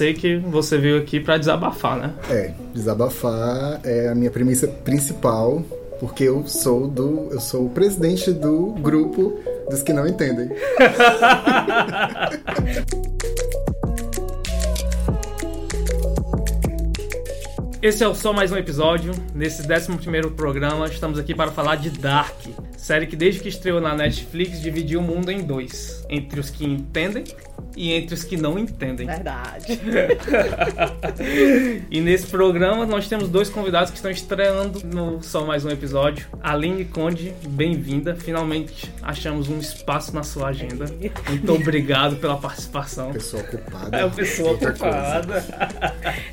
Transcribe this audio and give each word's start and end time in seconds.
sei 0.00 0.14
que 0.14 0.38
você 0.38 0.78
veio 0.78 0.96
aqui 0.96 1.20
para 1.20 1.36
desabafar, 1.36 1.98
né? 1.98 2.14
É, 2.30 2.52
desabafar 2.72 3.82
é 3.84 4.08
a 4.08 4.14
minha 4.14 4.30
premissa 4.30 4.66
principal, 4.66 5.62
porque 5.98 6.24
eu 6.24 6.46
sou 6.46 6.88
do, 6.88 7.28
eu 7.30 7.38
sou 7.38 7.66
o 7.66 7.68
presidente 7.68 8.32
do 8.32 8.68
grupo 8.80 9.38
dos 9.68 9.82
que 9.82 9.92
não 9.92 10.08
entendem. 10.08 10.48
Esse 17.82 18.02
é 18.02 18.08
o 18.08 18.14
só 18.14 18.32
mais 18.32 18.50
um 18.52 18.56
episódio. 18.56 19.12
Nesse 19.34 19.62
11 19.62 20.30
programa, 20.34 20.86
estamos 20.86 21.18
aqui 21.18 21.34
para 21.34 21.50
falar 21.50 21.76
de 21.76 21.90
Dark, 21.90 22.38
série 22.74 23.06
que 23.06 23.16
desde 23.16 23.40
que 23.40 23.48
estreou 23.48 23.80
na 23.80 23.94
Netflix 23.94 24.62
dividiu 24.62 25.00
o 25.00 25.02
mundo 25.02 25.30
em 25.30 25.42
dois: 25.42 26.06
entre 26.08 26.40
os 26.40 26.48
que 26.48 26.64
entendem 26.64 27.24
e 27.76 27.92
entre 27.92 28.14
os 28.14 28.24
que 28.24 28.36
não 28.36 28.58
entendem. 28.58 29.06
Verdade. 29.06 29.80
e 31.90 32.00
nesse 32.00 32.26
programa 32.26 32.86
nós 32.86 33.08
temos 33.08 33.28
dois 33.28 33.48
convidados 33.48 33.90
que 33.90 33.96
estão 33.96 34.10
estreando 34.10 34.80
no 34.84 35.22
Só 35.22 35.44
Mais 35.44 35.64
Um 35.64 35.70
Episódio. 35.70 36.26
Aline 36.42 36.84
Conde, 36.84 37.32
bem-vinda. 37.48 38.14
Finalmente 38.14 38.92
achamos 39.02 39.48
um 39.48 39.58
espaço 39.58 40.14
na 40.14 40.22
sua 40.22 40.48
agenda. 40.48 40.86
Muito 41.28 41.52
obrigado 41.52 42.16
pela 42.16 42.36
participação. 42.36 43.12
Pessoa 43.12 43.42
ocupada. 43.42 43.96
É, 43.96 44.04
uma 44.04 44.14
pessoa 44.14 44.52
ocupada. 44.52 45.44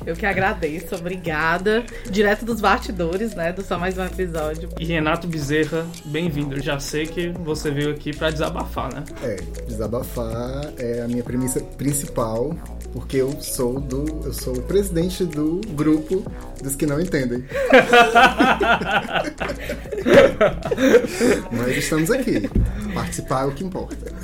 Eu 0.06 0.14
que 0.14 0.26
agradeço, 0.26 0.94
obrigada. 0.94 1.84
Direto 2.10 2.44
dos 2.44 2.60
bastidores, 2.60 3.34
né, 3.34 3.52
do 3.52 3.62
Só 3.62 3.78
Mais 3.78 3.96
Um 3.98 4.04
Episódio. 4.04 4.68
E 4.78 4.84
Renato 4.84 5.26
Bezerra, 5.26 5.86
bem-vindo. 6.04 6.56
Eu 6.56 6.62
já 6.62 6.80
sei 6.80 7.06
que 7.06 7.28
você 7.28 7.70
veio 7.70 7.90
aqui 7.90 8.16
para 8.16 8.30
desabafar, 8.30 8.92
né? 8.92 9.04
É, 9.22 9.36
desabafar 9.66 10.72
é 10.78 11.02
a 11.02 11.08
minha 11.08 11.17
premissa 11.22 11.60
principal, 11.60 12.56
porque 12.92 13.16
eu 13.18 13.40
sou 13.40 13.80
do, 13.80 14.24
eu 14.24 14.32
sou 14.32 14.56
o 14.56 14.62
presidente 14.62 15.24
do 15.24 15.60
grupo 15.74 16.24
dos 16.62 16.74
que 16.74 16.86
não 16.86 17.00
entendem. 17.00 17.44
Mas 21.52 21.76
estamos 21.76 22.10
aqui. 22.10 22.48
Participar 22.94 23.42
é 23.42 23.46
o 23.46 23.52
que 23.52 23.64
importa. 23.64 24.17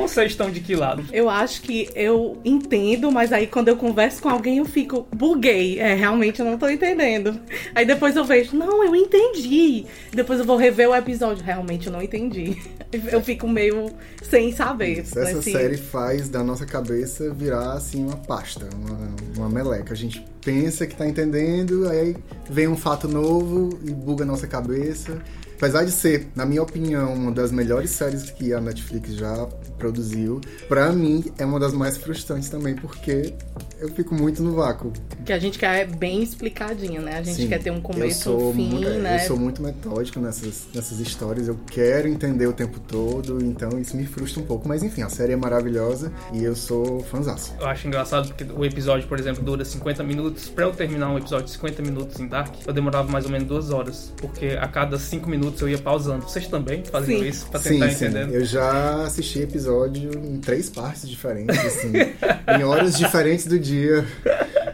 Vocês 0.00 0.32
estão 0.32 0.50
de 0.50 0.60
que 0.60 0.74
lado? 0.74 1.04
Eu 1.12 1.28
acho 1.28 1.62
que 1.62 1.88
eu 1.94 2.40
entendo, 2.44 3.10
mas 3.10 3.32
aí 3.32 3.46
quando 3.46 3.68
eu 3.68 3.76
converso 3.76 4.22
com 4.22 4.28
alguém 4.28 4.58
eu 4.58 4.64
fico 4.64 5.06
buguei. 5.14 5.78
É, 5.78 5.94
realmente 5.94 6.40
eu 6.40 6.46
não 6.46 6.58
tô 6.58 6.68
entendendo. 6.68 7.38
Aí 7.74 7.84
depois 7.84 8.16
eu 8.16 8.24
vejo, 8.24 8.56
não, 8.56 8.84
eu 8.84 8.94
entendi. 8.94 9.86
Depois 10.12 10.38
eu 10.38 10.44
vou 10.44 10.56
rever 10.56 10.88
o 10.88 10.94
episódio, 10.94 11.44
realmente 11.44 11.86
eu 11.86 11.92
não 11.92 12.02
entendi. 12.02 12.56
Eu 13.12 13.20
fico 13.20 13.46
meio 13.46 13.90
sem 14.22 14.50
saber. 14.50 15.00
Isso, 15.02 15.18
essa 15.18 15.40
assim. 15.40 15.52
série 15.52 15.76
faz 15.76 16.30
da 16.30 16.42
nossa 16.42 16.64
cabeça 16.64 17.30
virar 17.34 17.74
assim 17.74 18.02
uma 18.02 18.16
pasta, 18.16 18.66
uma, 18.74 19.14
uma 19.36 19.48
meleca. 19.50 19.92
A 19.92 19.96
gente 19.96 20.24
pensa 20.42 20.86
que 20.86 20.96
tá 20.96 21.06
entendendo, 21.06 21.86
aí 21.88 22.16
vem 22.48 22.66
um 22.66 22.76
fato 22.76 23.06
novo 23.06 23.78
e 23.84 23.90
buga 23.90 24.24
a 24.24 24.26
nossa 24.26 24.46
cabeça. 24.46 25.20
Apesar 25.58 25.84
de 25.84 25.90
ser, 25.90 26.28
na 26.36 26.46
minha 26.46 26.62
opinião, 26.62 27.12
uma 27.12 27.32
das 27.32 27.50
melhores 27.50 27.90
séries 27.90 28.30
que 28.30 28.52
a 28.52 28.60
Netflix 28.60 29.14
já 29.14 29.48
produziu, 29.78 30.40
para 30.68 30.90
mim 30.92 31.24
é 31.38 31.44
uma 31.44 31.58
das 31.58 31.72
mais 31.72 31.96
frustrantes 31.96 32.48
também, 32.48 32.74
porque 32.74 33.34
eu 33.80 33.88
fico 33.90 34.14
muito 34.14 34.42
no 34.42 34.54
vácuo. 34.54 34.92
Que 35.24 35.32
a 35.32 35.38
gente 35.38 35.58
quer 35.58 35.86
bem 35.86 36.22
explicadinho, 36.22 37.00
né? 37.00 37.18
A 37.18 37.22
gente 37.22 37.42
Sim, 37.42 37.48
quer 37.48 37.62
ter 37.62 37.70
um 37.70 37.80
começo, 37.80 38.34
um 38.34 38.52
fim, 38.52 38.68
muito, 38.68 38.90
né? 38.90 39.16
Eu 39.22 39.26
sou 39.26 39.38
muito 39.38 39.62
metódico 39.62 40.20
nessas, 40.20 40.66
nessas 40.74 40.98
histórias, 41.00 41.48
eu 41.48 41.58
quero 41.70 42.08
entender 42.08 42.46
o 42.46 42.52
tempo 42.52 42.80
todo, 42.80 43.42
então 43.44 43.78
isso 43.78 43.96
me 43.96 44.06
frustra 44.06 44.42
um 44.42 44.46
pouco. 44.46 44.66
Mas 44.68 44.82
enfim, 44.82 45.02
a 45.02 45.08
série 45.08 45.32
é 45.32 45.36
maravilhosa 45.36 46.12
e 46.32 46.42
eu 46.42 46.56
sou 46.56 47.00
fãzaço. 47.04 47.54
Eu 47.60 47.66
acho 47.66 47.86
engraçado 47.86 48.28
porque 48.28 48.44
o 48.44 48.64
episódio, 48.64 49.06
por 49.08 49.18
exemplo, 49.18 49.42
dura 49.42 49.64
50 49.64 50.02
minutos. 50.02 50.48
Pra 50.48 50.64
eu 50.64 50.72
terminar 50.72 51.10
um 51.10 51.18
episódio 51.18 51.46
de 51.46 51.52
50 51.52 51.82
minutos 51.82 52.18
em 52.18 52.26
Dark, 52.26 52.54
eu 52.66 52.72
demorava 52.72 53.10
mais 53.10 53.24
ou 53.24 53.30
menos 53.30 53.46
duas 53.46 53.70
horas, 53.70 54.12
porque 54.16 54.58
a 54.60 54.66
cada 54.66 54.98
cinco 54.98 55.28
minutos 55.28 55.60
eu 55.60 55.68
ia 55.68 55.78
pausando. 55.78 56.24
Vocês 56.24 56.46
também 56.48 56.84
faziam 56.84 57.20
sim. 57.20 57.28
isso 57.28 57.46
pra 57.46 57.60
tentar 57.60 57.90
sim, 57.90 58.06
entender? 58.06 58.26
Sim. 58.26 58.34
Eu 58.34 58.44
já 58.44 59.04
assisti 59.04 59.46
episódio 59.68 60.10
em 60.18 60.38
três 60.38 60.70
partes 60.70 61.08
diferentes, 61.08 61.58
assim, 61.58 61.92
em 62.58 62.64
horas 62.64 62.96
diferentes 62.96 63.46
do 63.46 63.58
dia. 63.58 64.06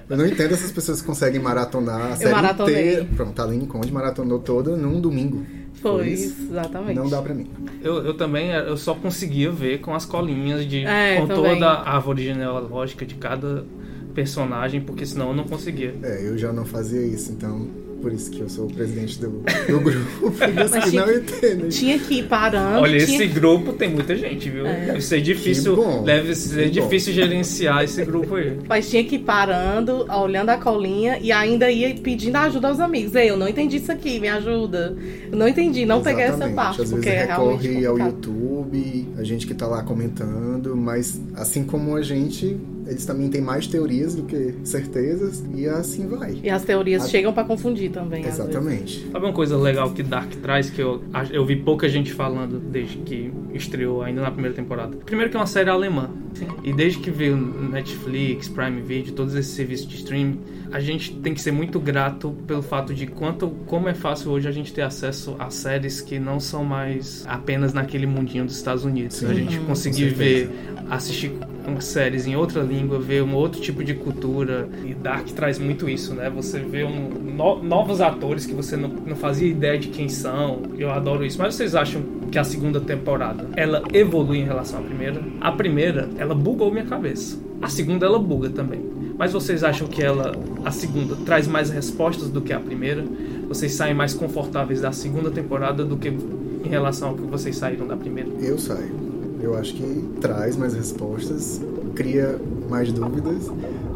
Eu 0.09 0.17
não 0.17 0.27
entendo 0.27 0.53
essas 0.53 0.71
pessoas 0.71 1.01
que 1.01 1.07
conseguem 1.07 1.41
maratonar 1.41 2.13
a 2.13 2.17
série 2.17 2.33
maratonei. 2.33 2.75
inteira. 2.75 3.09
Pronto, 3.17 3.41
a 3.41 3.45
Aline 3.45 3.67
Conde 3.67 3.93
maratonou 3.93 4.39
toda 4.39 4.77
num 4.77 5.01
domingo. 5.01 5.45
Foi, 5.81 6.11
exatamente. 6.11 6.97
Não 6.97 7.09
dá 7.09 7.21
pra 7.21 7.35
mim. 7.35 7.51
Eu, 7.83 8.05
eu 8.05 8.15
também, 8.15 8.51
eu 8.51 8.77
só 8.77 8.95
conseguia 8.95 9.51
ver 9.51 9.81
com 9.81 9.95
as 9.95 10.05
colinhas 10.05 10.67
de 10.67 10.85
é, 10.85 11.21
com 11.21 11.27
também. 11.27 11.55
toda 11.55 11.69
a 11.69 11.95
árvore 11.95 12.25
genealógica 12.25 13.05
de 13.05 13.17
cada 13.17 13.65
personagem, 14.15 14.81
porque 14.81 15.05
senão 15.05 15.29
eu 15.29 15.35
não 15.35 15.45
conseguia. 15.45 15.95
É, 16.03 16.27
eu 16.27 16.39
já 16.39 16.53
não 16.53 16.65
fazia 16.65 17.03
isso, 17.03 17.33
então 17.33 17.69
por 18.05 18.13
isso 18.13 18.31
que 18.31 18.41
eu 18.41 18.51
sou 18.51 18.67
o 18.67 18.71
presidente 18.71 19.19
do, 19.19 19.43
do 19.67 19.81
grupo. 19.81 20.31
Mas 20.55 20.85
que 20.85 20.95
não 20.95 21.11
entendem. 21.11 21.71
Tinha 21.71 21.99
que 21.99 22.19
ir 22.19 22.25
parando. 22.25 22.81
Olha, 22.83 23.03
tinha... 23.03 23.17
esse 23.17 23.27
grupo 23.29 23.73
tem 23.73 23.89
muita 23.89 24.15
gente, 24.15 24.51
viu? 24.51 24.67
É. 24.67 24.89
Deve 24.89 25.01
ser 25.01 25.23
difícil. 25.23 26.03
Deve 26.03 26.35
ser 26.35 26.69
difícil 26.69 27.15
bom. 27.15 27.21
gerenciar 27.23 27.83
esse 27.83 28.05
grupo 28.05 28.35
aí. 28.35 28.59
Mas 28.69 28.91
tinha 28.91 29.03
que 29.03 29.17
ir 29.17 29.21
parando, 29.21 30.05
olhando 30.13 30.51
a 30.51 30.59
colinha 30.59 31.19
e 31.19 31.33
ainda 31.33 31.71
ia 31.71 31.95
pedindo 31.95 32.37
ajuda 32.37 32.69
aos 32.69 32.79
amigos. 32.79 33.15
Ei, 33.15 33.31
eu 33.31 33.39
não 33.39 33.49
entendi 33.49 33.79
isso 33.79 33.91
aqui, 33.91 34.21
me 34.21 34.29
ajuda. 34.29 34.95
Eu 35.33 35.39
não 35.39 35.49
entendi, 35.49 35.87
não 35.87 36.01
Exatamente. 36.01 36.29
peguei 36.29 36.47
essa 36.47 36.55
parte. 36.55 36.83
Às 36.83 36.91
porque 36.91 37.09
vezes 37.09 37.23
é 37.23 37.27
recorre 37.27 37.87
ao 37.87 37.99
YouTube, 37.99 39.09
a 39.17 39.25
gente 39.25 39.47
que 39.47 39.55
tá 39.55 39.67
lá 39.67 39.83
comentando, 39.83 40.77
mas 40.77 41.19
assim 41.37 41.65
como 41.65 41.97
a 41.97 42.03
gente 42.03 42.55
eles 42.87 43.05
também 43.07 43.29
têm 43.29 43.41
mais 43.41 43.67
teorias 43.67 44.15
do 44.15 44.25
que 44.25 44.55
certezas 44.63 45.43
e 45.55 45.67
assim 45.67 46.07
vai. 46.07 46.39
E 46.43 46.51
as 46.51 46.63
teorias 46.63 47.05
a... 47.05 47.09
chegam 47.09 47.33
para 47.33 47.45
confundir 47.45 47.91
também. 47.91 48.25
Exatamente. 48.25 49.07
Sabe 49.11 49.25
uma 49.25 49.33
coisa 49.33 49.57
legal 49.57 49.91
que 49.91 50.03
Dark 50.03 50.31
traz 50.43 50.71
que 50.71 50.81
eu, 50.81 51.03
eu 51.31 51.45
vi 51.47 51.57
pouca 51.57 51.89
gente 51.89 52.13
falando 52.13 52.59
desde 52.59 52.99
que 52.99 53.33
estreou 53.53 54.03
ainda 54.03 54.21
na 54.21 54.31
primeira 54.31 54.55
temporada? 54.55 54.97
Primeiro 54.97 55.31
que 55.31 55.37
é 55.37 55.41
uma 55.41 55.47
série 55.47 55.71
alemã. 55.71 56.11
Sim. 56.35 56.49
E 56.63 56.73
desde 56.73 56.99
que 56.99 57.11
veio 57.11 57.37
Netflix, 57.37 58.49
Prime 58.49 58.81
Video, 58.83 59.13
todos 59.15 59.35
esses 59.35 59.53
serviços 59.53 59.87
de 59.87 59.97
streaming, 59.97 60.41
a 60.73 60.81
gente 60.81 61.15
tem 61.17 61.33
que 61.33 61.41
ser 61.41 61.53
muito 61.53 61.79
grato 61.79 62.35
pelo 62.47 62.63
fato 62.63 62.93
de 62.93 63.07
quanto 63.07 63.49
como 63.67 63.89
é 63.89 63.95
fácil 63.95 64.33
hoje 64.33 64.49
a 64.49 64.53
gente 64.53 64.73
ter 64.73 64.83
acesso 64.83 65.37
a 65.39 65.49
séries 65.49 66.01
que 66.01 66.19
não 66.19 66.41
são 66.41 66.65
mais 66.65 67.25
apenas 67.27 67.73
naquele 67.73 68.07
mundinho 68.07 68.45
dos 68.45 68.57
Estados 68.57 68.85
Unidos. 68.85 69.17
Sim. 69.17 69.31
A 69.31 69.35
gente 69.35 69.59
uhum, 69.59 69.67
conseguir 69.67 70.09
ver, 70.09 70.51
assistir 70.91 71.33
séries 71.81 72.27
em 72.27 72.37
outra 72.37 72.63
língua, 72.63 72.99
ver 72.99 73.23
um 73.23 73.35
outro 73.35 73.61
tipo 73.61 73.83
de 73.85 73.95
cultura. 73.95 74.69
E 74.85 74.95
Dark 74.95 75.27
traz 75.29 75.59
muito 75.59 75.89
isso, 75.89 76.15
né? 76.15 76.31
Você 76.31 76.61
vê 76.61 76.85
um, 76.85 77.09
no, 77.09 77.63
novos 77.63 78.01
atores 78.01 78.47
que 78.47 78.55
você 78.55 78.77
não, 78.77 78.89
não 78.89 79.17
fazia 79.17 79.49
ideia 79.49 79.79
de 79.79 79.89
quem 79.89 80.09
são. 80.09 80.63
Eu 80.79 80.91
adoro 80.91 81.25
isso. 81.25 81.39
Mas 81.39 81.55
vocês 81.55 81.75
acham 81.75 82.03
que 82.31 82.39
a 82.39 82.45
segunda 82.45 82.81
temporada 82.81 83.47
ela 83.57 83.83
evolui 83.93 84.39
em 84.39 84.45
relação 84.45 84.81
à 84.81 84.83
primeira? 84.83 85.23
A 85.41 85.53
primeira, 85.53 86.09
ela 86.19 86.35
bugou 86.35 86.71
minha 86.71 86.85
cabeça. 86.85 87.39
A 87.61 87.69
segunda, 87.69 88.07
ela 88.07 88.19
buga 88.19 88.51
também. 88.51 88.81
Mas 89.17 89.33
vocês 89.33 89.63
acham 89.63 89.87
que 89.87 90.03
ela, 90.03 90.33
a 90.65 90.71
segunda, 90.71 91.15
traz 91.25 91.47
mais 91.47 91.71
respostas 91.71 92.29
do 92.29 92.41
que 92.41 92.53
a 92.53 92.59
primeira? 92.59 93.05
Vocês 93.49 93.73
saem 93.73 93.95
mais 93.95 94.13
confortáveis 94.13 94.81
da 94.81 94.93
segunda 94.93 95.31
temporada 95.31 95.85
do 95.85 95.97
que 95.97 96.09
em 96.09 96.69
relação 96.69 97.11
ao 97.11 97.15
que 97.15 97.23
vocês 97.23 97.57
saíram 97.57 97.87
da 97.87 97.97
primeira? 97.97 98.31
Eu 98.41 98.59
saio. 98.59 99.04
Eu 99.45 99.59
acho 99.59 99.75
que 99.75 100.09
traz 100.23 100.57
mais 100.57 100.73
respostas, 100.73 101.61
cria 101.95 102.41
mais 102.71 102.91
dúvidas, 102.91 103.51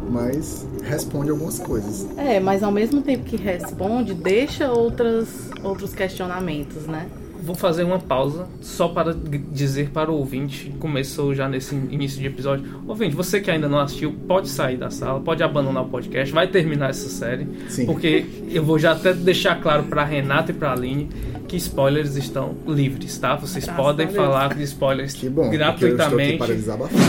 mas 0.07 0.63
responde 0.83 1.31
algumas 1.31 1.57
coisas. 1.57 2.05
É, 2.17 2.39
mas 2.39 2.61
ao 2.61 2.71
mesmo 2.71 3.01
tempo 3.01 3.23
que 3.23 3.35
responde, 3.35 4.13
deixa 4.13 4.71
outras, 4.71 5.49
outros 5.63 5.95
questionamentos, 5.95 6.85
né? 6.85 7.09
Vou 7.41 7.55
fazer 7.55 7.83
uma 7.83 7.99
pausa 7.99 8.47
só 8.61 8.87
para 8.89 9.13
dizer 9.51 9.89
para 9.89 10.11
o 10.11 10.15
ouvinte, 10.15 10.73
começou 10.79 11.33
já 11.33 11.47
nesse 11.47 11.73
início 11.73 12.19
de 12.19 12.27
episódio. 12.27 12.81
Ouvinte, 12.87 13.15
você 13.15 13.39
que 13.39 13.49
ainda 13.49 13.67
não 13.69 13.79
assistiu, 13.79 14.13
pode 14.27 14.49
sair 14.49 14.77
da 14.77 14.89
sala, 14.89 15.19
pode 15.19 15.41
abandonar 15.41 15.83
o 15.83 15.87
podcast, 15.87 16.33
vai 16.33 16.47
terminar 16.47 16.89
essa 16.89 17.07
série. 17.07 17.47
Sim. 17.69 17.85
Porque 17.85 18.25
eu 18.49 18.63
vou 18.63 18.77
já 18.77 18.91
até 18.91 19.13
deixar 19.13 19.61
claro 19.61 19.83
para 19.83 20.03
Renata 20.03 20.51
e 20.51 20.53
para 20.53 20.73
Aline 20.73 21.09
que 21.47 21.57
spoilers 21.57 22.15
estão 22.15 22.55
livres, 22.67 23.17
tá? 23.17 23.35
Vocês 23.35 23.65
Graças 23.65 23.83
podem 23.83 24.07
falar 24.09 24.55
de 24.55 24.63
spoilers 24.63 25.13
que 25.13 25.27
bom, 25.29 25.49
gratuitamente. 25.49 26.37
para 26.37 26.53
desabafar. 26.53 26.99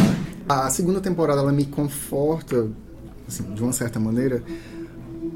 A 0.49 0.71
segunda 0.71 1.00
temporada 1.00 1.41
ela 1.41 1.53
me 1.53 1.67
conforta, 1.67 2.69
assim, 3.29 3.44
de 3.55 3.62
uma 3.62 3.73
certa 3.73 4.00
maneira, 4.00 4.43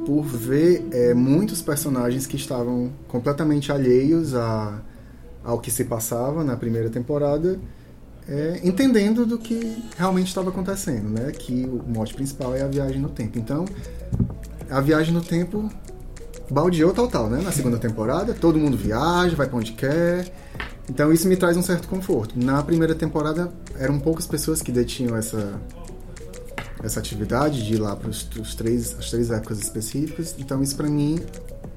por 0.05 0.25
ver 0.25 0.87
é, 0.93 1.15
muitos 1.15 1.63
personagens 1.63 2.27
que 2.27 2.37
estavam 2.37 2.91
completamente 3.09 3.73
alheios 3.73 4.35
a, 4.35 4.81
ao 5.43 5.59
que 5.59 5.71
se 5.71 5.85
passava 5.85 6.45
na 6.45 6.57
primeira 6.57 6.91
temporada, 6.91 7.59
é, 8.29 8.61
entendendo 8.65 9.27
do 9.27 9.39
que 9.39 9.85
realmente 9.97 10.29
estava 10.29 10.51
acontecendo, 10.51 11.09
né? 11.09 11.31
Que 11.33 11.65
o 11.65 11.83
mote 11.87 12.15
principal 12.15 12.55
é 12.55 12.63
a 12.63 12.69
viagem 12.69 13.01
no 13.01 13.09
tempo. 13.09 13.39
Então, 13.39 13.65
a 14.71 14.81
viagem 14.81 15.13
no 15.13 15.21
tempo 15.21 15.71
baldeou 16.51 16.93
total, 16.93 17.29
né? 17.29 17.41
Na 17.43 17.53
segunda 17.53 17.79
temporada, 17.79 18.33
todo 18.35 18.59
mundo 18.59 18.77
viaja, 18.77 19.37
vai 19.37 19.47
para 19.47 19.59
onde 19.59 19.73
quer. 19.73 20.33
Então 20.89 21.13
isso 21.13 21.27
me 21.29 21.37
traz 21.37 21.57
um 21.57 21.63
certo 21.63 21.89
conforto. 21.89 22.39
Na 22.39 22.63
primeira 22.63 22.95
temporada 22.95 23.51
eram 23.79 23.99
poucas 23.99 24.27
pessoas 24.27 24.61
que 24.61 24.71
detinham 24.71 25.17
essa 25.17 25.61
essa 26.85 27.01
atividade 27.01 27.65
de 27.65 27.75
ir 27.75 27.79
lá 27.79 27.97
para 27.97 28.11
os 28.11 28.55
três, 28.55 28.95
as 28.99 29.11
três 29.11 29.31
épocas 29.31 29.59
específicas. 29.59 30.35
Então 30.39 30.63
isso 30.63 30.77
para 30.77 30.89
mim 30.89 31.19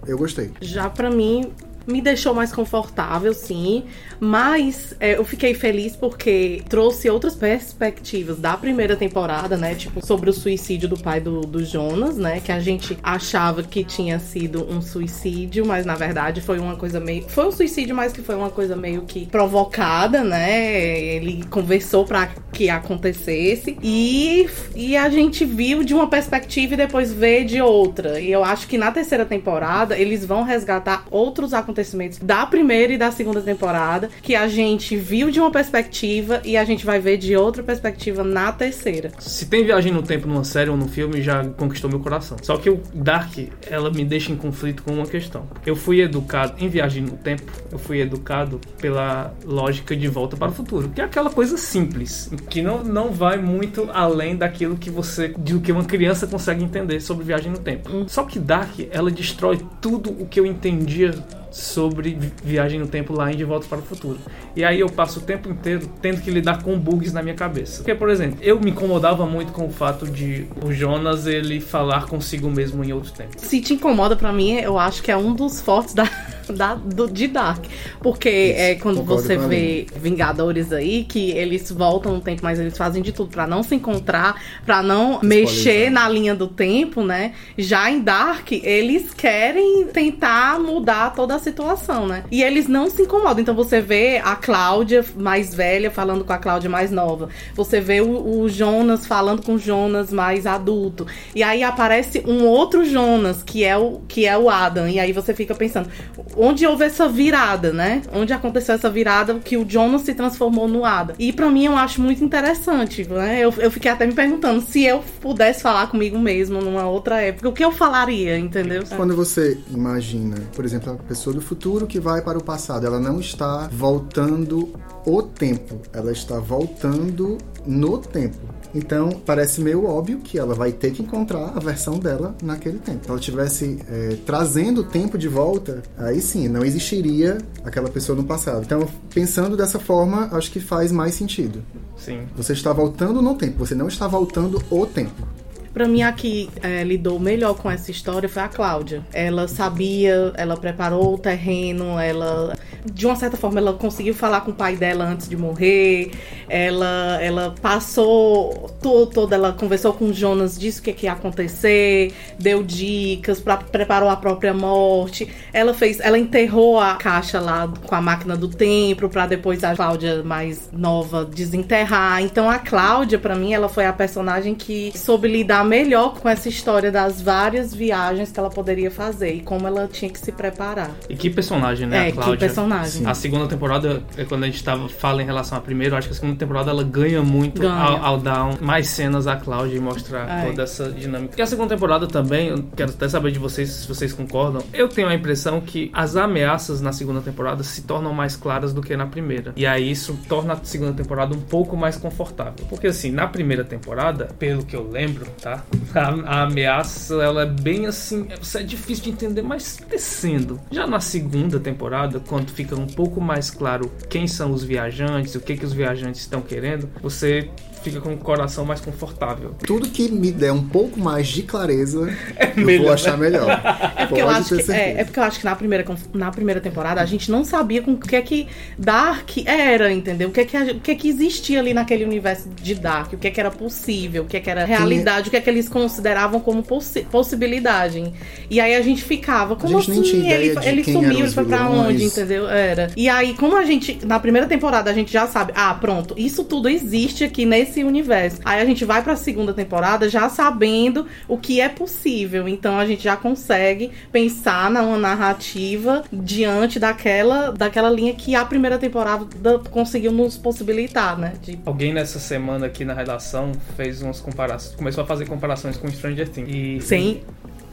eu 0.06 0.18
gostei. 0.18 0.52
Já 0.62 0.90
para 0.90 1.10
mim 1.10 1.52
me 1.88 2.02
deixou 2.02 2.34
mais 2.34 2.52
confortável, 2.52 3.34
sim, 3.34 3.86
mas 4.20 4.94
é, 5.00 5.18
eu 5.18 5.24
fiquei 5.24 5.54
feliz 5.54 5.96
porque 5.96 6.62
trouxe 6.68 7.10
outras 7.10 7.34
perspectivas 7.34 8.40
da 8.40 8.58
primeira 8.58 8.96
temporada, 8.96 9.56
né? 9.56 9.74
Tipo, 9.74 10.06
sobre 10.06 10.30
o 10.30 10.34
suicídio 10.34 10.90
do 10.90 10.98
pai 10.98 11.22
do, 11.22 11.42
do 11.42 11.64
Jonas, 11.64 12.18
né? 12.18 12.42
Que 12.42 12.52
a 12.52 12.60
gente 12.60 12.98
achava 13.02 13.64
que 13.64 13.86
tinha 13.86 14.20
sido 14.20 14.70
um 14.70 14.82
suicídio, 14.82 15.66
mas 15.66 15.86
na 15.86 15.96
verdade 15.96 16.42
foi 16.42 16.60
uma 16.60 16.76
coisa 16.76 17.00
meio. 17.00 17.24
Foi 17.30 17.48
um 17.48 17.52
suicídio, 17.52 17.96
mas 17.96 18.12
que 18.12 18.22
foi 18.22 18.36
uma 18.36 18.50
coisa 18.50 18.76
meio 18.76 19.04
que 19.04 19.26
provocada, 19.26 20.24
né? 20.24 21.00
Ele 21.16 21.46
conversou 21.46 22.04
para 22.04 22.30
que 22.52 22.70
acontecesse 22.70 23.78
e, 23.82 24.50
e 24.76 24.98
a 24.98 25.10
gente 25.10 25.46
viu 25.46 25.84
de 25.84 25.94
uma 25.94 26.08
perspectiva 26.08 26.74
e 26.74 26.78
depois 26.78 27.14
vê 27.14 27.46
de 27.46 27.62
outra. 27.62 28.20
E 28.20 28.30
eu 28.30 28.44
acho 28.44 28.68
que 28.68 28.78
na 28.78 28.92
terceira 28.92 29.26
temporada 29.26 29.98
eles 29.98 30.26
vão 30.26 30.44
resgatar 30.44 31.06
outros 31.10 31.54
acontecimentos 31.54 31.77
acontecimentos 31.78 32.18
da 32.20 32.46
primeira 32.46 32.94
e 32.94 32.98
da 32.98 33.12
segunda 33.12 33.42
temporada, 33.42 34.10
que 34.22 34.36
a 34.36 34.48
gente 34.48 34.98
viu 34.98 35.30
de 35.30 35.40
uma 35.40 35.52
perspectiva 35.52 36.42
e 36.44 36.58
a 36.58 36.66
gente 36.66 36.86
vai 36.86 37.00
ver 37.00 37.18
de 37.18 37.36
outra 37.36 37.62
perspectiva 37.62 38.24
na 38.24 38.52
terceira. 38.52 39.12
Se 39.20 39.46
tem 39.46 39.64
viagem 39.64 39.92
no 39.92 40.02
tempo 40.02 40.28
numa 40.28 40.44
série 40.44 40.70
ou 40.70 40.78
num 40.78 40.88
filme, 40.88 41.22
já 41.22 41.46
conquistou 41.46 41.90
meu 41.90 42.00
coração. 42.00 42.38
Só 42.42 42.58
que 42.58 42.70
o 42.70 42.82
Dark, 42.94 43.38
ela 43.70 43.92
me 43.92 44.04
deixa 44.04 44.32
em 44.32 44.36
conflito 44.36 44.84
com 44.84 44.94
uma 44.94 45.06
questão. 45.06 45.48
Eu 45.66 45.76
fui 45.76 46.02
educado 46.02 46.56
em 46.60 46.68
viagem 46.68 47.04
no 47.04 47.12
tempo, 47.12 47.44
eu 47.72 47.78
fui 47.78 48.02
educado 48.02 48.60
pela 48.80 49.34
lógica 49.46 49.96
de 49.96 50.08
volta 50.08 50.36
para 50.36 50.50
o 50.50 50.54
futuro, 50.54 50.90
que 50.90 51.02
é 51.02 51.04
aquela 51.04 51.30
coisa 51.30 51.58
simples, 51.58 52.32
que 52.50 52.62
não, 52.62 52.84
não 52.84 53.12
vai 53.12 53.38
muito 53.38 53.90
além 53.94 54.36
daquilo 54.36 54.78
que 54.78 54.90
você, 54.90 55.30
do 55.38 55.60
que 55.60 55.72
uma 55.72 55.84
criança 55.84 56.26
consegue 56.26 56.64
entender 56.64 57.00
sobre 57.00 57.26
viagem 57.26 57.52
no 57.52 57.60
tempo. 57.60 57.90
Hum. 57.92 58.06
Só 58.08 58.24
que 58.24 58.40
Dark, 58.40 58.80
ela 58.92 59.12
destrói 59.12 59.60
tudo 59.82 60.10
o 60.12 60.26
que 60.26 60.40
eu 60.40 60.46
entendia 60.46 61.14
sobre 61.58 62.18
viagem 62.44 62.80
no 62.80 62.88
tempo 62.88 63.14
lá 63.14 63.32
em 63.32 63.36
De 63.36 63.44
Volta 63.44 63.68
para 63.68 63.80
o 63.80 63.82
Futuro. 63.82 64.20
E 64.56 64.64
aí 64.64 64.80
eu 64.80 64.90
passo 64.90 65.20
o 65.20 65.24
tempo 65.24 65.50
inteiro 65.50 65.90
tendo 66.02 66.22
que 66.22 66.30
lidar 66.30 66.62
com 66.62 66.78
bugs 66.78 67.12
na 67.12 67.22
minha 67.22 67.36
cabeça. 67.36 67.78
Porque, 67.78 67.96
por 67.96 68.10
exemplo, 68.10 68.38
eu 68.42 68.60
me 68.60 68.72
incomodava 68.72 69.26
muito 69.26 69.52
com 69.52 69.66
o 69.66 69.72
fato 69.72 70.06
de 70.06 70.48
o 70.64 70.72
Jonas 70.72 71.26
ele 71.26 71.60
falar 71.60 72.06
consigo 72.06 72.50
mesmo 72.50 72.84
em 72.84 72.94
outro 72.94 73.12
tempo. 73.12 73.32
Se 73.38 73.60
te 73.60 73.74
incomoda 73.74 74.16
para 74.16 74.32
mim, 74.32 74.54
eu 74.54 74.78
acho 74.78 75.02
que 75.02 75.12
é 75.12 75.18
um 75.18 75.34
dos 75.34 75.62
fortes 75.62 75.94
da, 75.94 76.10
da 76.54 76.76
do, 76.76 77.10
de 77.10 77.28
Dark. 77.28 77.66
Porque 78.02 78.30
Isso, 78.30 78.60
é 78.60 78.76
quando 78.76 79.04
você 79.04 79.38
vê 79.38 79.88
mim. 79.92 80.00
Vingadores 80.00 80.72
aí, 80.72 81.04
que 81.04 81.32
eles 81.32 81.72
voltam 81.72 82.16
no 82.16 82.22
tempo, 82.22 82.42
mas 82.44 82.60
eles 82.60 82.78
fazem 82.78 83.02
de 83.02 83.12
tudo 83.12 83.30
para 83.30 83.48
não 83.48 83.64
se 83.64 83.76
encontrar, 83.76 84.42
para 84.66 84.82
não 84.82 85.20
mexer 85.22 85.90
na 85.90 86.08
linha 86.08 86.36
do 86.36 86.48
tempo, 86.48 87.04
né? 87.04 87.34
Já 87.58 87.90
em 87.90 88.02
Dark, 88.02 88.52
eles 88.52 89.14
querem 89.14 89.88
tentar 89.88 90.60
mudar 90.60 91.14
toda 91.14 91.36
a 91.36 91.40
situação, 91.40 92.08
né? 92.08 92.24
E 92.32 92.44
eles 92.44 92.68
não 92.68 92.90
se 92.90 93.02
incomodam. 93.02 93.40
Então 93.40 93.56
você 93.56 93.82
vê 93.82 94.22
a 94.24 94.36
Cláudia 94.36 95.04
mais 95.16 95.54
velha 95.54 95.92
falando 95.92 96.24
com 96.24 96.34
a 96.34 96.38
Cláudia 96.38 96.70
mais 96.70 96.92
nova. 96.92 97.30
Você 97.56 97.80
vê 97.80 98.02
o, 98.02 98.42
o 98.42 98.50
Jonas 98.50 99.06
falando 99.06 99.44
com 99.44 99.56
o 99.56 99.60
Jonas 99.60 100.12
mais 100.12 100.46
adulto. 100.46 101.08
E 101.36 101.44
aí 101.44 101.64
aparece 101.64 102.24
um 102.26 102.46
outro 102.46 102.86
Jonas, 102.86 103.44
que 103.44 103.64
é 103.64 103.78
o 103.78 104.02
que 104.08 104.26
é 104.26 104.38
o 104.38 104.50
Adam. 104.50 104.88
E 104.88 105.00
aí 105.00 105.12
você 105.12 105.34
fica 105.34 105.54
pensando, 105.54 105.90
onde 106.38 106.66
houve 106.66 106.86
essa 106.86 107.08
virada, 107.08 107.72
né? 107.72 108.02
Onde 108.14 108.34
aconteceu 108.34 108.76
essa 108.76 108.90
virada 108.90 109.36
que 109.36 109.58
o 109.58 109.66
Jonas 109.68 110.02
se 110.02 110.14
transformou 110.14 110.68
no 110.68 110.86
Adam. 110.86 111.16
E 111.20 111.34
para 111.34 111.50
mim 111.50 111.66
eu 111.66 111.76
acho 111.76 112.02
muito 112.02 112.24
interessante, 112.24 113.08
né? 113.10 113.40
Eu, 113.40 113.54
eu 113.58 113.72
fiquei 113.72 113.92
até 113.92 114.06
me 114.06 114.14
perguntando 114.14 114.62
se 114.62 114.84
eu 114.84 115.04
pudesse 115.22 115.62
falar 115.62 115.88
comigo 115.88 116.18
mesmo 116.18 116.62
numa 116.62 116.88
outra 116.88 117.22
época, 117.22 117.50
o 117.50 117.54
que 117.54 117.64
eu 117.64 117.72
falaria, 117.72 118.38
entendeu? 118.38 118.84
Quando 118.96 119.16
você 119.16 119.58
imagina, 119.72 120.38
por 120.56 120.66
exemplo, 120.66 120.94
a 120.94 120.96
pessoa 120.96 121.34
do 121.34 121.42
futuro 121.42 121.88
que 121.88 122.00
vai 122.00 122.22
para 122.22 122.38
o 122.38 122.44
passado, 122.44 122.86
ela 122.86 123.00
não 123.00 123.20
está 123.20 123.70
voltando 123.72 124.74
o 125.08 125.24
tempo, 125.24 125.80
ela 125.94 126.12
está 126.12 126.38
voltando 126.38 127.38
no 127.66 127.98
tempo. 127.98 128.38
Então, 128.76 129.10
parece 129.26 129.62
meio 129.62 129.86
óbvio 129.86 130.20
que 130.20 130.38
ela 130.38 130.54
vai 130.54 130.74
ter 130.74 130.92
que 130.92 131.02
encontrar 131.02 131.54
a 131.56 131.60
versão 131.62 131.98
dela 131.98 132.36
naquele 132.44 132.78
tempo. 132.78 133.06
Se 133.06 133.10
ela 133.10 133.20
estivesse 133.20 133.80
é, 133.90 134.18
trazendo 134.26 134.82
o 134.82 134.84
tempo 134.84 135.18
de 135.18 135.30
volta, 135.30 135.82
aí 135.98 136.20
sim, 136.20 136.50
não 136.50 136.64
existiria 136.64 137.38
aquela 137.64 137.90
pessoa 137.90 138.18
no 138.18 138.26
passado. 138.26 138.64
Então, 138.66 138.86
pensando 139.14 139.56
dessa 139.56 139.80
forma, 139.80 140.28
acho 140.34 140.52
que 140.52 140.60
faz 140.60 140.92
mais 140.92 141.14
sentido. 141.14 141.64
Sim. 141.96 142.28
Você 142.36 142.52
está 142.52 142.74
voltando 142.74 143.22
no 143.22 143.34
tempo, 143.36 143.60
você 143.60 143.74
não 143.74 143.88
está 143.88 144.10
voltando 144.10 144.62
o 144.70 144.86
tempo. 144.86 145.26
Para 145.74 145.88
mim, 145.88 146.02
a 146.02 146.12
que 146.12 146.50
é, 146.64 146.84
lidou 146.84 147.20
melhor 147.20 147.54
com 147.54 147.70
essa 147.70 147.92
história 147.92 148.28
foi 148.28 148.42
a 148.42 148.48
Cláudia. 148.48 149.06
Ela 149.14 149.48
sabia, 149.48 150.34
ela 150.36 150.58
preparou 150.58 151.14
o 151.14 151.18
terreno, 151.20 152.00
ela, 152.00 152.58
de 152.86 153.06
uma 153.06 153.16
certa 153.16 153.38
forma, 153.38 153.60
ela 153.60 153.74
conseguiu 153.74 154.14
falar 154.14 154.42
com 154.42 154.52
o 154.52 154.54
pai 154.54 154.76
dela 154.76 155.06
antes 155.06 155.28
de 155.28 155.36
morrer. 155.36 156.12
Ela, 156.50 157.20
ela 157.22 157.56
passou 157.62 158.70
tudo, 158.82 159.08
toda, 159.08 159.36
ela 159.36 159.54
conversou 159.54 159.94
com 159.94 160.06
o 160.06 160.14
Jonas, 160.14 160.58
disse 160.58 160.80
o 160.80 160.84
que, 160.84 160.94
que 160.94 161.06
ia 161.06 161.14
acontecer, 161.14 162.14
deu 162.40 162.64
dicas, 162.64 163.40
pra, 163.40 163.58
preparou 163.58 164.10
a 164.10 164.16
própria 164.16 164.54
morte. 164.54 165.28
Ela 165.52 165.74
fez, 165.74 166.00
ela 166.00 166.18
enterrou 166.18 166.80
a 166.80 166.96
caixa 166.96 167.40
lá 167.40 167.72
com 167.86 167.96
a 167.96 168.02
máquina 168.02 168.36
do 168.36 168.48
tempo 168.48 169.10
para 169.10 169.28
depois 169.28 169.64
a 169.64 169.76
Cláudia 169.76 170.24
mais 170.24 170.70
nova 170.72 171.26
desenterrar. 171.26 172.22
Então 172.22 172.50
a 172.50 172.60
Cláudia, 172.60 173.20
para 173.20 173.36
mim, 173.36 173.54
ela 173.54 173.70
foi 173.70 173.86
a 173.86 173.94
personagem 173.94 174.56
que 174.56 174.92
soube 174.98 175.28
lidar 175.28 175.66
melhor 175.66 176.20
com 176.20 176.30
essa 176.30 176.48
história 176.48 176.92
das 176.92 177.22
várias 177.22 177.74
viagens 177.74 178.32
que 178.32 178.40
ela 178.40 178.50
poderia 178.50 178.90
fazer 178.90 179.34
e 179.34 179.42
como 179.42 179.68
ela 179.68 179.88
tinha 179.88 180.10
que 180.10 180.20
se 180.20 180.32
preparar. 180.32 180.92
E 181.10 181.16
que 181.16 181.30
personagem, 181.30 181.88
né? 181.88 182.10
É, 182.10 182.12
que 182.12 182.20
personagem. 182.68 183.08
A 183.08 183.14
segunda 183.14 183.48
temporada, 183.48 184.04
é 184.18 184.26
quando 184.26 184.44
a 184.44 184.48
gente 184.48 184.64
tava, 184.64 184.90
fala 184.90 185.22
em 185.22 185.26
relação 185.26 185.58
à 185.58 185.62
primeira, 185.62 185.98
acho 185.98 186.08
que 186.08 186.14
a 186.14 186.16
segunda 186.16 186.38
temporada 186.38 186.72
ela 186.72 186.84
ganha 186.84 187.22
muito 187.22 187.62
ganha. 187.62 187.74
Ao, 187.74 188.06
ao, 188.06 188.18
dar 188.20 188.62
mais 188.62 188.90
cenas 188.90 189.28
à 189.28 189.36
Cláudia 189.36 189.78
e 189.78 189.80
mostrar 189.80 190.30
é. 190.30 190.46
toda 190.48 190.64
essa 190.64 190.92
dinâmica. 190.92 191.36
E 191.38 191.42
a 191.42 191.46
segunda 191.46 191.70
temporada 191.70 192.08
também, 192.08 192.50
eu 192.50 192.64
quero 192.76 192.92
até 192.92 193.08
saber 193.08 193.32
de 193.32 193.40
vocês 193.40 193.70
se 193.70 193.88
vocês 193.88 194.14
concordam. 194.14 194.64
Eu 194.74 194.88
tenho 194.88 195.08
a 195.08 195.16
impressão 195.16 195.62
que 195.62 195.90
as 195.94 196.16
ameaças 196.16 196.82
na 196.82 196.92
segunda 196.92 197.22
temporada 197.22 197.64
se 197.64 197.84
tornam 197.84 198.14
mais 198.14 198.36
claras 198.36 198.74
do 198.74 198.82
que 198.82 198.96
na 198.96 199.06
primeira. 199.06 199.54
E 199.56 199.66
aí 199.66 199.90
isso 199.90 200.18
torna 200.28 200.54
a 200.54 200.58
segunda 200.64 200.94
temporada 200.94 201.36
um 201.36 201.42
pouco 201.42 201.76
mais 201.78 201.98
confortável. 201.98 202.66
Porque 202.70 202.88
assim, 202.88 203.12
na 203.12 203.28
primeira 203.28 203.64
temporada, 203.64 204.26
pelo 204.38 204.66
que 204.66 204.76
eu 204.76 204.88
lembro, 204.90 205.28
tá? 205.42 205.64
A, 205.94 206.40
a, 206.40 206.44
ameaça, 206.44 207.16
ela 207.16 207.44
é 207.44 207.46
bem 207.46 207.86
assim, 207.86 208.28
é, 208.30 208.60
é 208.60 208.64
difícil 208.64 209.06
de 209.06 209.10
entender, 209.12 209.42
mas 209.42 209.80
descendo. 209.90 210.60
Já 210.72 210.88
na 210.88 211.00
segunda 211.00 211.60
temporada, 211.60 212.20
quando 212.28 212.52
fica 212.58 212.76
um 212.76 212.88
pouco 212.88 213.22
mais 213.22 213.52
claro 213.52 213.92
quem 214.10 214.28
são 214.28 214.52
os 214.52 214.64
viajantes, 214.64 215.36
o 215.36 215.40
que 215.40 215.56
que 215.56 215.64
os 215.64 215.74
viajantes 215.74 216.22
estão 216.22 216.42
querendo, 216.42 216.90
você 217.00 217.52
fica 217.90 218.02
com 218.02 218.14
o 218.14 218.18
coração 218.18 218.66
mais 218.66 218.82
confortável. 218.82 219.56
Tudo 219.66 219.90
que 219.90 220.10
me 220.12 220.32
der 220.32 220.52
um 220.52 220.64
pouco 220.68 221.00
mais 221.00 221.28
de 221.28 221.44
clareza, 221.44 222.10
é 222.36 222.54
eu 222.58 222.66
melhor, 222.66 222.84
vou 222.84 222.94
achar 222.94 223.18
né? 223.18 223.30
melhor. 223.30 223.48
É 223.98 224.06
porque, 224.06 224.22
eu 224.22 224.30
acho 224.30 224.56
que, 224.56 224.72
é, 224.72 225.02
é, 225.02 225.04
porque 225.04 225.20
eu 225.20 225.24
acho 225.24 225.40
que 225.40 225.46
na 225.46 225.56
primeira, 225.56 225.86
na 226.14 226.32
primeira 226.32 226.62
temporada 226.62 227.02
a 227.02 227.06
gente 227.06 227.32
não 227.32 227.44
sabia 227.44 227.82
com 227.82 227.94
o 227.94 227.98
que 227.98 228.16
é 228.16 228.22
que 228.22 228.48
Dark 228.78 229.30
era, 229.46 229.92
entendeu? 229.92 230.30
O 230.30 230.32
que 230.32 230.42
é 230.42 230.46
que, 230.46 230.58
o 230.58 230.80
que, 230.80 230.92
é 230.92 230.96
que 230.96 231.10
existia 231.10 231.60
ali 231.60 231.74
naquele 231.74 232.06
universo 232.06 232.48
de 232.50 232.76
Dark, 232.76 233.14
o 233.14 233.18
que 233.18 233.28
é 233.28 233.32
que 233.32 233.40
era 233.40 233.50
possível, 233.50 234.24
o 234.24 234.26
que 234.26 234.38
é 234.38 234.40
que 234.40 234.50
era 234.50 234.66
realidade, 234.66 235.28
o 235.28 235.32
que 235.32 235.38
é 235.38 235.42
que 235.42 235.50
eles 235.50 235.68
consideravam 235.68 236.40
como 236.40 236.62
possi 236.62 237.02
possibilidade. 237.12 238.14
E 238.50 238.60
aí 238.60 238.76
a 238.76 238.82
gente 238.82 239.04
ficava, 239.04 239.56
como 239.56 239.82
gente 239.82 240.00
assim? 240.00 240.30
ele, 240.30 240.56
ele 240.64 240.84
sumiu, 240.84 241.20
ele 241.20 241.32
foi 241.32 241.46
pra 241.46 241.70
onde, 241.70 242.04
entendeu? 242.04 242.48
Era. 242.48 242.92
E 242.96 243.10
aí, 243.10 243.34
como 243.34 243.56
a 243.58 243.66
gente, 243.66 244.06
na 244.06 244.20
primeira 244.20 244.48
temporada, 244.48 244.90
a 244.90 244.94
gente 244.94 245.12
já 245.12 245.28
sabe, 245.28 245.54
ah, 245.56 245.74
pronto, 245.74 246.14
isso 246.18 246.44
tudo 246.44 246.70
existe 246.70 247.24
aqui 247.24 247.46
nesse 247.46 247.77
esse 247.78 247.84
universo. 247.84 248.40
Aí 248.44 248.62
a 248.62 248.66
gente 248.66 248.84
vai 248.84 249.04
para 249.04 249.14
a 249.14 249.16
segunda 249.16 249.54
temporada 249.54 250.10
já 250.10 250.28
sabendo 250.30 251.06
o 251.28 251.38
que 251.38 251.62
é 251.62 251.70
possível. 251.70 252.48
Então 252.48 252.78
a 252.78 252.86
gente 252.86 253.04
já 253.04 253.16
consegue 253.16 253.92
pensar 254.12 254.70
numa 254.72 254.98
narrativa 254.98 256.04
diante 256.12 256.80
daquela, 256.80 257.52
daquela 257.52 257.90
linha 257.90 258.14
que 258.14 258.36
a 258.36 258.44
primeira 258.44 258.78
temporada 258.78 259.60
conseguiu 259.70 260.12
nos 260.12 260.38
possibilitar, 260.38 261.18
né? 261.18 261.34
De... 261.42 261.60
Alguém 261.66 261.94
nessa 261.94 262.20
semana 262.20 262.66
aqui 262.66 262.84
na 262.84 262.94
redação 262.94 263.52
fez 263.76 264.02
umas 264.02 264.20
comparações, 264.20 264.76
começou 264.76 265.04
a 265.04 265.08
fazer 265.08 265.26
comparações 265.26 265.78
com 265.78 265.90
Stranger 265.90 266.28
Things. 266.30 266.50
E... 266.50 266.82
Sim. 266.82 267.22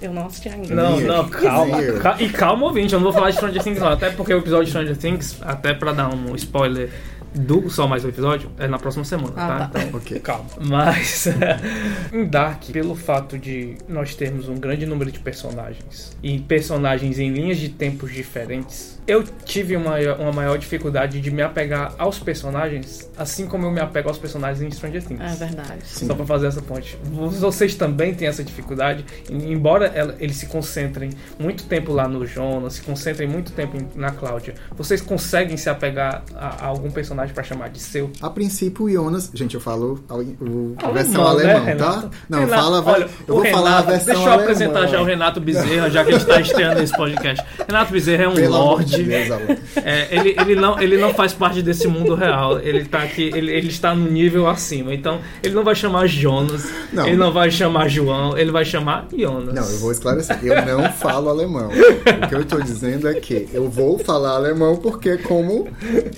Eu 0.02 0.12
não 0.12 0.26
assisti 0.26 0.50
ainda. 0.50 0.74
Não, 0.74 1.00
não, 1.00 1.28
calma. 1.28 1.78
e 2.20 2.28
calma, 2.28 2.66
ouvinte, 2.66 2.92
eu 2.92 2.98
não 2.98 3.04
vou 3.04 3.12
falar 3.12 3.30
de 3.30 3.36
Stranger 3.36 3.62
Things 3.62 3.80
não. 3.80 3.88
Até 3.88 4.10
porque 4.10 4.34
o 4.34 4.38
episódio 4.38 4.64
de 4.64 4.70
Stranger 4.70 4.96
Things, 4.96 5.38
até 5.40 5.72
pra 5.72 5.92
dar 5.92 6.12
um 6.12 6.34
spoiler 6.34 6.90
do 7.34 7.68
Só 7.68 7.86
Mais 7.88 8.04
Um 8.04 8.08
Episódio 8.08 8.50
é 8.58 8.66
na 8.68 8.78
próxima 8.78 9.04
semana, 9.04 9.32
Ah, 9.36 9.48
tá? 9.48 9.68
tá. 9.68 9.82
Então, 9.82 9.98
Ok. 10.00 10.18
calma. 10.20 10.46
Mas 10.60 11.26
em 12.12 12.24
Dark, 12.26 12.62
pelo 12.72 12.94
fato 12.94 13.36
de 13.38 13.76
nós 13.88 14.14
termos 14.14 14.48
um 14.48 14.54
grande 14.54 14.86
número 14.86 15.10
de 15.10 15.18
personagens 15.18 16.16
e 16.22 16.38
personagens 16.38 17.18
em 17.18 17.30
linhas 17.32 17.58
de 17.58 17.68
tempos 17.68 18.12
diferentes, 18.12 19.00
eu 19.06 19.22
tive 19.44 19.76
uma, 19.76 19.96
uma 20.18 20.32
maior 20.32 20.56
dificuldade 20.58 21.20
de 21.20 21.30
me 21.30 21.42
apegar 21.42 21.94
aos 21.98 22.18
personagens, 22.18 23.10
assim 23.18 23.46
como 23.46 23.66
eu 23.66 23.70
me 23.70 23.80
apego 23.80 24.08
aos 24.08 24.16
personagens 24.18 24.62
em 24.62 24.70
Stranger 24.70 25.02
Things. 25.02 25.20
É 25.20 25.34
verdade. 25.46 25.80
Sim. 25.84 26.06
Só 26.06 26.14
pra 26.14 26.24
fazer 26.24 26.46
essa 26.46 26.62
ponte. 26.62 26.96
Vocês 27.04 27.74
também 27.74 28.14
têm 28.14 28.28
essa 28.28 28.42
dificuldade, 28.42 29.04
embora 29.30 29.86
ela- 29.88 30.14
eles 30.20 30.36
se 30.36 30.46
concentrem 30.46 31.10
muito 31.38 31.64
tempo 31.64 31.92
lá 31.92 32.08
no 32.08 32.24
Jonas, 32.26 32.74
se 32.74 32.82
concentrem 32.82 33.28
muito 33.28 33.52
tempo 33.52 33.76
em- 33.76 33.88
na 33.98 34.10
Cláudia, 34.10 34.54
vocês 34.72 35.00
conseguem 35.02 35.56
se 35.56 35.68
apegar 35.68 36.22
a, 36.34 36.64
a 36.64 36.66
algum 36.66 36.90
personagem 36.90 37.23
pra 37.32 37.42
chamar 37.42 37.70
de 37.70 37.80
seu? 37.80 38.10
A 38.20 38.28
princípio, 38.30 38.84
o 38.84 38.90
Jonas. 38.90 39.30
Gente, 39.34 39.54
eu 39.54 39.60
falo 39.60 40.02
a, 40.08 40.14
o- 40.14 40.74
a 40.78 40.84
Alemão, 40.86 40.92
versão 40.94 41.22
né, 41.24 41.30
alemão, 41.30 41.54
tá? 41.60 41.64
Renato? 41.64 42.10
Não, 42.28 42.38
Renato, 42.40 42.62
fala. 42.62 42.82
olha, 42.86 43.08
eu 43.26 43.34
vou 43.34 43.44
falar 43.46 43.70
a 43.70 43.80
Renato- 43.80 43.90
versão 43.90 44.06
Deixa 44.14 44.20
eu 44.28 44.32
alemã. 44.32 44.42
apresentar 44.42 44.86
já 44.86 45.00
o 45.00 45.04
Renato 45.04 45.40
Bezerra, 45.40 45.90
já 45.90 46.04
que 46.04 46.10
a 46.10 46.18
gente 46.18 46.26
tá 46.26 46.40
estreando 46.40 46.82
esse 46.82 46.96
podcast. 46.96 47.44
Renato 47.66 47.92
Bezerra 47.92 48.24
é 48.24 48.28
um 48.28 48.34
Pelo 48.34 48.54
amor 48.56 48.84
de 48.84 48.96
lorde. 49.02 49.04
Deus. 49.04 49.58
É, 49.76 50.08
ele, 50.10 50.36
ele, 50.40 50.54
não, 50.56 50.80
ele 50.80 50.96
não 50.96 51.12
faz 51.14 51.32
parte 51.32 51.62
desse 51.62 51.86
mundo 51.88 52.14
real. 52.14 52.58
Ele 52.60 52.84
tá 52.84 52.98
aqui, 53.02 53.30
ele, 53.34 53.52
ele 53.52 53.68
está 53.68 53.94
no 53.94 54.10
nível 54.10 54.48
acima. 54.48 54.94
Então, 54.94 55.20
ele 55.42 55.54
não 55.54 55.64
vai 55.64 55.74
chamar 55.74 56.06
Jonas, 56.06 56.68
Não. 56.92 57.06
ele 57.06 57.16
não 57.16 57.32
vai 57.32 57.50
chamar 57.50 57.88
João, 57.88 58.36
ele 58.36 58.50
vai 58.50 58.64
chamar 58.64 59.06
Jonas. 59.16 59.54
Não, 59.54 59.62
eu 59.70 59.78
vou 59.78 59.92
esclarecer. 59.92 60.38
Eu 60.42 60.64
não 60.78 60.90
falo 60.92 61.28
alemão. 61.28 61.68
O 61.68 62.28
que 62.28 62.34
eu 62.34 62.40
estou 62.42 62.60
dizendo 62.60 63.08
é 63.08 63.14
que 63.14 63.48
eu 63.52 63.68
vou 63.68 63.98
falar 63.98 64.30
alemão 64.36 64.76
porque 64.76 65.10
é 65.10 65.16
como, 65.16 65.68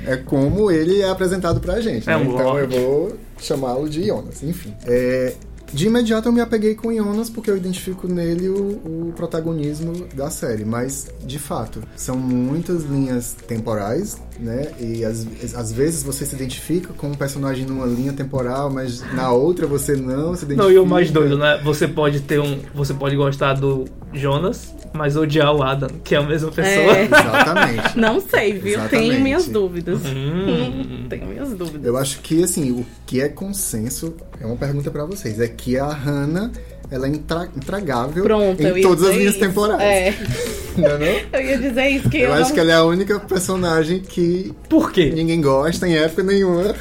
é 0.07 0.17
como 0.17 0.71
ele 0.71 0.96
é 1.01 1.09
apresentado 1.09 1.61
pra 1.61 1.81
gente. 1.81 2.09
É 2.09 2.17
né? 2.17 2.17
um 2.17 2.35
Então 2.35 2.59
eu 2.59 2.69
vou 2.69 3.17
chamá-lo 3.39 3.89
de 3.89 4.07
Jonas. 4.07 4.43
Enfim. 4.43 4.75
É, 4.87 5.35
de 5.73 5.87
imediato 5.87 6.29
eu 6.29 6.33
me 6.33 6.41
apeguei 6.41 6.75
com 6.75 6.93
Jonas 6.95 7.29
porque 7.29 7.51
eu 7.51 7.57
identifico 7.57 8.07
nele 8.07 8.49
o, 8.49 9.09
o 9.09 9.13
protagonismo 9.17 10.07
da 10.15 10.31
série. 10.31 10.65
Mas, 10.65 11.09
de 11.25 11.39
fato, 11.39 11.83
são 11.97 12.17
muitas 12.17 12.85
linhas 12.85 13.35
temporais, 13.47 14.17
né? 14.39 14.73
E 14.79 15.05
às, 15.05 15.27
às 15.55 15.73
vezes 15.73 16.03
você 16.03 16.25
se 16.25 16.35
identifica 16.35 16.93
com 16.93 17.09
um 17.09 17.15
personagem 17.15 17.65
numa 17.67 17.87
linha 17.87 18.13
temporal, 18.13 18.71
mas 18.71 19.01
na 19.15 19.31
outra 19.31 19.67
você 19.67 19.97
não 19.97 20.35
se 20.35 20.45
identifica. 20.45 20.63
Não, 20.63 20.71
e 20.71 20.79
o 20.79 20.87
mais 20.87 21.11
doido, 21.11 21.39
né? 21.39 21.61
Você 21.65 21.89
pode 21.89 22.21
ter 22.21 22.41
um. 22.41 22.61
Você 22.75 22.95
pode 22.95 23.17
gostar 23.17 23.55
do 23.55 23.85
Jonas, 24.13 24.75
mas 24.93 25.17
odiar 25.17 25.55
o 25.55 25.63
Adam, 25.63 25.89
que 26.03 26.15
é 26.15 26.19
a 26.19 26.23
mesma 26.23 26.51
pessoa. 26.51 26.97
É. 26.97 27.05
Exatamente. 27.05 27.97
Não 27.99 28.21
sei, 28.21 28.53
viu? 28.53 28.79
Exatamente. 28.79 29.09
Tenho 29.11 29.21
minhas 29.23 29.47
dúvidas. 29.47 30.01
Hum. 30.05 31.07
Tenho 31.09 31.27
minhas 31.27 31.51
dúvidas. 31.51 31.85
Eu 31.85 31.97
acho 31.97 32.21
que, 32.21 32.43
assim, 32.43 32.71
o 32.73 32.85
que 33.07 33.21
é 33.21 33.29
consenso, 33.29 34.15
é 34.41 34.47
uma 34.47 34.57
pergunta 34.57 34.91
pra 34.91 35.05
vocês, 35.05 35.41
é 35.41 35.49
que 35.49 35.79
a 35.79 35.89
Hannah, 35.89 36.51
ela 36.91 37.07
é 37.07 37.11
intra 37.11 37.49
intragável 37.57 38.23
Pronto, 38.25 38.63
em 38.63 38.81
todas 38.83 39.05
as 39.09 39.17
linhas 39.17 39.31
isso. 39.35 39.41
temporais. 39.41 39.81
É, 39.83 40.15
Não 40.77 40.91
é 40.91 40.99
não? 41.33 41.41
eu 41.41 41.47
ia 41.47 41.59
dizer 41.59 41.89
isso, 41.89 42.09
que 42.11 42.19
Eu 42.19 42.25
eu, 42.29 42.33
acho 42.35 42.49
não, 42.49 42.53
que 42.55 42.61
ela 42.61 42.71
é 42.73 42.75
a 42.75 42.85
única 42.85 43.19
personagem 43.21 44.01
que 44.01 44.53
Por 44.69 44.93
quê? 44.93 45.11
ninguém 45.15 45.41
gosta 45.41 45.89
em 45.89 45.97
época 45.97 46.23
nenhuma. 46.23 46.75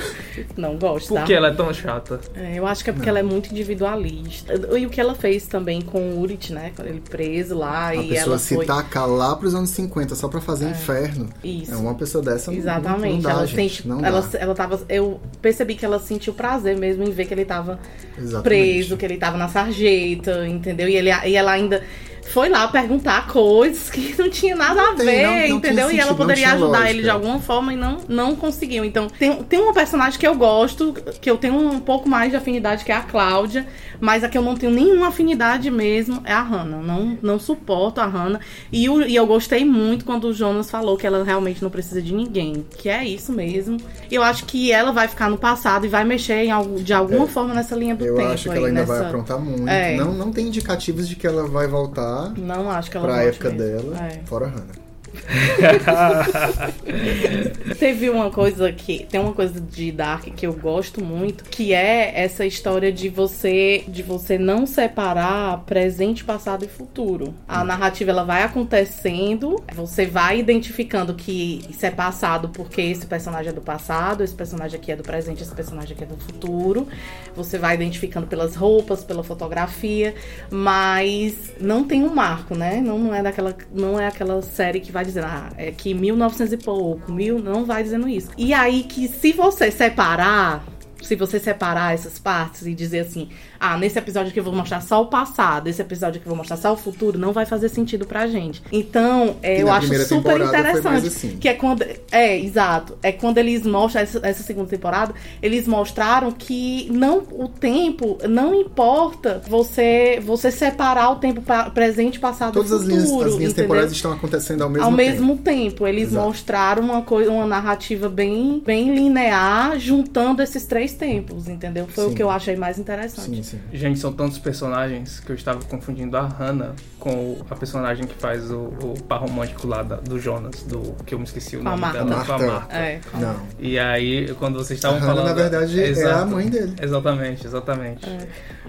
Não 0.57 0.77
gosto, 0.77 1.09
Por 1.09 1.15
tá? 1.19 1.23
que 1.23 1.33
ela 1.33 1.47
é 1.49 1.53
tão 1.53 1.73
chata? 1.73 2.19
É, 2.35 2.57
eu 2.59 2.65
acho 2.67 2.83
que 2.83 2.89
é 2.89 2.93
porque 2.93 3.07
ela 3.09 3.19
é 3.19 3.23
muito 3.23 3.49
individualista. 3.51 4.53
E 4.77 4.85
o 4.85 4.89
que 4.89 4.99
ela 4.99 5.15
fez 5.15 5.47
também 5.47 5.81
com 5.81 5.99
o 5.99 6.19
Urit, 6.21 6.53
né? 6.53 6.71
Quando 6.75 6.87
ele 6.87 7.01
preso 7.01 7.55
lá 7.57 7.87
A 7.87 7.95
e 7.95 8.09
pessoa 8.09 8.33
ela 8.33 8.37
se 8.39 8.55
foi... 8.55 8.65
tacar 8.65 9.07
lá 9.07 9.35
pros 9.35 9.53
anos 9.55 9.69
50 9.71 10.15
só 10.15 10.27
pra 10.27 10.41
fazer 10.41 10.69
inferno. 10.69 11.29
Isso. 11.43 11.73
É 11.73 11.75
uma 11.75 11.95
pessoa 11.95 12.23
dessa 12.23 12.51
não- 12.51 12.57
Exatamente. 12.57 13.13
não 13.15 13.21
dá, 13.21 13.29
ela 13.31 13.45
gente. 13.47 13.55
sente, 13.75 13.87
não 13.87 14.05
ela, 14.05 14.21
dá. 14.21 14.39
ela 14.39 14.55
tava, 14.55 14.81
eu 14.89 15.19
percebi 15.41 15.75
que 15.75 15.85
ela 15.85 15.99
sentiu 15.99 16.33
prazer 16.33 16.77
mesmo 16.77 17.03
em 17.03 17.11
ver 17.11 17.25
que 17.25 17.33
ele 17.33 17.45
tava 17.45 17.79
Exatamente. 18.17 18.43
preso, 18.43 18.97
que 18.97 19.05
ele 19.05 19.17
tava 19.17 19.37
na 19.37 19.47
sarjeta, 19.47 20.47
entendeu? 20.47 20.87
E, 20.89 20.95
ele, 20.95 21.09
e 21.25 21.35
ela 21.35 21.51
ainda 21.51 21.83
foi 22.31 22.49
lá 22.49 22.67
perguntar 22.67 23.27
coisas 23.27 23.89
que 23.89 24.15
não 24.17 24.29
tinha 24.29 24.55
nada 24.55 24.81
a 24.81 24.93
tem, 24.95 25.05
ver, 25.05 25.23
não- 25.27 25.49
não 25.49 25.57
entendeu? 25.57 25.75
E 25.75 25.79
ela 25.79 25.89
sentido, 25.91 26.07
não 26.09 26.15
poderia 26.15 26.51
ajudar 26.53 26.67
lógica. 26.67 26.89
ele 26.89 27.03
de 27.03 27.09
alguma 27.09 27.39
forma 27.39 27.73
e 27.73 27.77
não, 27.77 27.97
não 28.09 28.35
conseguiu. 28.35 28.83
Então, 28.83 29.07
tem, 29.07 29.43
tem 29.43 29.59
uma 29.59 29.73
personagem 29.73 30.19
que 30.19 30.27
eu 30.27 30.35
gosto, 30.35 30.93
que 31.21 31.29
eu 31.29 31.37
tenho 31.37 31.55
um 31.55 31.79
pouco 31.79 32.09
mais 32.09 32.31
de 32.31 32.35
afinidade, 32.37 32.83
que 32.83 32.91
é 32.91 32.95
a 32.95 33.01
Cláudia, 33.01 33.65
mas 33.99 34.23
a 34.23 34.29
que 34.29 34.37
eu 34.37 34.41
não 34.41 34.55
tenho 34.55 34.71
nenhuma 34.73 35.07
afinidade 35.07 35.69
mesmo 35.71 36.21
é 36.25 36.33
a 36.33 36.41
Hannah. 36.41 36.77
Não, 36.81 37.17
não 37.21 37.39
suporto 37.39 38.01
a 38.01 38.05
Hannah. 38.05 38.39
E, 38.71 38.89
o- 38.89 39.03
e 39.03 39.15
eu 39.15 39.25
gostei 39.25 39.63
muito 39.63 40.03
quando 40.03 40.25
o 40.25 40.33
Jonas 40.33 40.69
falou 40.69 40.97
que 40.97 41.05
ela 41.07 41.23
realmente 41.23 41.61
não 41.63 41.69
precisa 41.69 42.01
de 42.01 42.13
ninguém. 42.13 42.65
Que 42.77 42.89
é 42.89 43.05
isso 43.05 43.31
mesmo. 43.31 43.77
Eu 44.11 44.21
acho 44.23 44.45
que 44.45 44.71
ela 44.71 44.91
vai 44.91 45.07
ficar 45.07 45.29
no 45.29 45.37
passado 45.37 45.85
e 45.85 45.89
vai 45.89 46.03
mexer 46.03 46.43
em 46.45 46.51
algo- 46.51 46.81
de 46.81 46.93
alguma 46.93 47.27
forma 47.27 47.53
nessa 47.53 47.75
linha 47.75 47.95
do 47.95 48.03
É. 48.03 48.09
Eu 48.09 48.15
tempo. 48.15 48.33
acho 48.33 48.43
que 48.43 48.49
aí, 48.49 48.57
ela 48.57 48.67
ainda 48.67 48.79
nessa... 48.81 48.93
vai 48.97 49.05
aprontar 49.07 49.39
muito. 49.39 49.67
É. 49.69 49.95
Não, 49.95 50.13
não 50.13 50.31
tem 50.31 50.47
indicativos 50.47 51.07
de 51.07 51.15
que 51.15 51.25
ela 51.27 51.47
vai 51.47 51.67
voltar 51.67 52.14
Não 52.37 52.69
acho 52.71 52.89
que 52.91 52.97
ela 52.97 53.07
pra 53.07 53.23
época 53.23 53.49
mesmo. 53.49 53.91
dela, 53.91 54.07
É. 54.07 54.21
fora 54.25 54.45
a 54.45 54.49
Hannah. 54.49 54.84
Teve 57.79 58.09
uma 58.09 58.29
coisa 58.29 58.71
que. 58.71 59.05
Tem 59.05 59.19
uma 59.19 59.33
coisa 59.33 59.59
de 59.59 59.91
Dark 59.91 60.25
que 60.35 60.45
eu 60.45 60.53
gosto 60.53 61.03
muito, 61.03 61.43
que 61.45 61.73
é 61.73 62.13
essa 62.15 62.45
história 62.45 62.91
de 62.91 63.09
você 63.09 63.83
de 63.87 64.03
você 64.03 64.37
não 64.37 64.65
separar 64.65 65.63
presente, 65.65 66.23
passado 66.23 66.65
e 66.65 66.67
futuro. 66.67 67.33
A 67.47 67.63
narrativa 67.63 68.11
ela 68.11 68.23
vai 68.23 68.43
acontecendo, 68.43 69.63
você 69.73 70.05
vai 70.05 70.39
identificando 70.39 71.13
que 71.13 71.65
isso 71.69 71.85
é 71.85 71.91
passado 71.91 72.49
porque 72.49 72.81
esse 72.81 73.05
personagem 73.05 73.51
é 73.51 73.53
do 73.53 73.61
passado, 73.61 74.23
esse 74.23 74.33
personagem 74.33 74.79
aqui 74.79 74.91
é 74.91 74.95
do 74.95 75.03
presente, 75.03 75.43
esse 75.43 75.53
personagem 75.53 75.93
aqui 75.93 76.03
é 76.03 76.07
do 76.07 76.17
futuro. 76.17 76.87
Você 77.35 77.57
vai 77.57 77.75
identificando 77.75 78.27
pelas 78.27 78.55
roupas, 78.55 79.03
pela 79.03 79.23
fotografia, 79.23 80.15
mas 80.49 81.53
não 81.59 81.83
tem 81.83 82.03
um 82.03 82.13
marco, 82.13 82.55
né? 82.55 82.81
Não, 82.81 82.97
não 82.97 83.13
é 83.13 83.21
daquela 83.21 83.55
não 83.73 83.99
é 83.99 84.07
aquela 84.07 84.41
série 84.41 84.79
que 84.79 84.91
vai 84.91 85.04
dizer, 85.05 85.23
ah, 85.23 85.49
é 85.57 85.71
que 85.71 85.93
1900 85.93 86.53
e 86.53 86.57
pouco, 86.57 87.11
mil, 87.11 87.39
não 87.39 87.65
vai 87.65 87.83
dizendo 87.83 88.07
isso. 88.07 88.29
E 88.37 88.53
aí 88.53 88.83
que 88.83 89.07
se 89.07 89.31
você 89.31 89.71
separar, 89.71 90.65
se 91.01 91.15
você 91.15 91.39
separar 91.39 91.93
essas 91.93 92.19
partes 92.19 92.65
e 92.65 92.73
dizer 92.73 92.99
assim, 92.99 93.29
ah, 93.73 93.77
nesse 93.77 93.97
episódio 93.97 94.29
aqui 94.29 94.39
eu 94.39 94.43
vou 94.43 94.53
mostrar 94.53 94.81
só 94.81 95.01
o 95.01 95.07
passado, 95.07 95.67
esse 95.67 95.81
episódio 95.81 96.17
aqui 96.19 96.25
eu 96.27 96.29
vou 96.29 96.37
mostrar 96.37 96.57
só 96.57 96.73
o 96.73 96.77
futuro, 96.77 97.17
não 97.17 97.31
vai 97.33 97.45
fazer 97.45 97.69
sentido 97.69 98.05
pra 98.05 98.27
gente. 98.27 98.61
Então, 98.71 99.35
é, 99.41 99.61
eu 99.61 99.71
acho 99.71 99.87
super 100.05 100.39
interessante. 100.41 101.07
assim. 101.07 101.37
Que 101.37 101.49
é 101.49 101.53
quando. 101.53 101.83
É, 102.11 102.37
exato. 102.39 102.97
É 103.01 103.11
quando 103.11 103.37
eles 103.37 103.65
mostram, 103.65 104.01
essa, 104.03 104.19
essa 104.23 104.43
segunda 104.43 104.67
temporada, 104.69 105.13
eles 105.41 105.67
mostraram 105.67 106.31
que 106.31 106.87
não 106.91 107.19
o 107.31 107.47
tempo, 107.47 108.17
não 108.29 108.53
importa 108.53 109.41
você 109.47 110.19
você 110.23 110.51
separar 110.51 111.11
o 111.11 111.15
tempo 111.17 111.41
pa- 111.41 111.69
presente, 111.69 112.19
passado 112.19 112.53
Todas 112.53 112.71
e 112.71 112.75
as 112.75 112.81
linhas, 112.83 113.09
futuro. 113.09 113.29
as 113.29 113.35
linhas 113.35 113.53
temporais 113.53 113.91
estão 113.91 114.11
acontecendo 114.11 114.61
ao 114.63 114.69
mesmo 114.69 114.85
ao 114.85 114.91
tempo. 114.95 115.11
mesmo 115.11 115.37
tempo, 115.37 115.87
eles 115.87 116.09
Exato. 116.09 116.25
mostraram 116.27 116.83
uma 116.83 117.01
coisa, 117.01 117.31
uma 117.31 117.45
narrativa 117.45 118.09
bem, 118.09 118.61
bem 118.65 118.93
linear, 118.93 119.77
juntando 119.79 120.41
esses 120.41 120.65
três 120.65 120.93
tempos, 120.93 121.47
entendeu? 121.47 121.87
Foi 121.87 122.05
Sim. 122.05 122.11
o 122.11 122.15
que 122.15 122.23
eu 122.23 122.29
achei 122.29 122.55
mais 122.55 122.77
interessante. 122.79 123.35
Sim, 123.37 123.43
sim. 123.43 123.54
Gente, 123.73 123.99
são 123.99 124.11
tantos 124.13 124.37
personagens 124.37 125.19
que 125.19 125.31
eu 125.31 125.35
estava 125.35 125.59
confundindo 125.65 126.15
a 126.17 126.25
Hannah 126.27 126.73
com 126.99 127.37
a 127.49 127.55
personagem 127.55 128.05
que 128.05 128.15
faz 128.15 128.49
o, 128.51 128.73
o 128.81 128.93
par 129.07 129.19
romântico 129.21 129.67
lá 129.67 129.83
da- 129.83 129.97
do 129.97 130.19
Jonas, 130.19 130.63
do 130.63 130.93
que 131.05 131.13
eu 131.13 131.19
me 131.19 131.25
esqueci 131.25 131.55
o 131.57 131.61
Com 131.61 131.67
a 131.67 131.71
nome 131.71 131.81
Marta. 131.81 131.97
dela, 132.03 132.09
com 132.09 132.13
a 132.13 132.37
Marta. 132.37 132.47
Marta. 132.47 132.75
É. 132.77 133.01
Não. 133.15 133.35
E 133.59 133.77
aí, 133.79 134.33
quando 134.39 134.55
vocês 134.57 134.77
estavam 134.77 134.97
A 134.97 135.01
Hannah, 135.01 135.13
falando. 135.15 135.27
na 135.27 135.33
verdade, 135.41 135.79
é 135.81 135.85
a 135.85 135.89
Exato. 135.89 136.31
mãe 136.31 136.49
dele. 136.49 136.73
Exatamente, 136.81 137.45
exatamente. 137.47 138.09
É. 138.09 138.27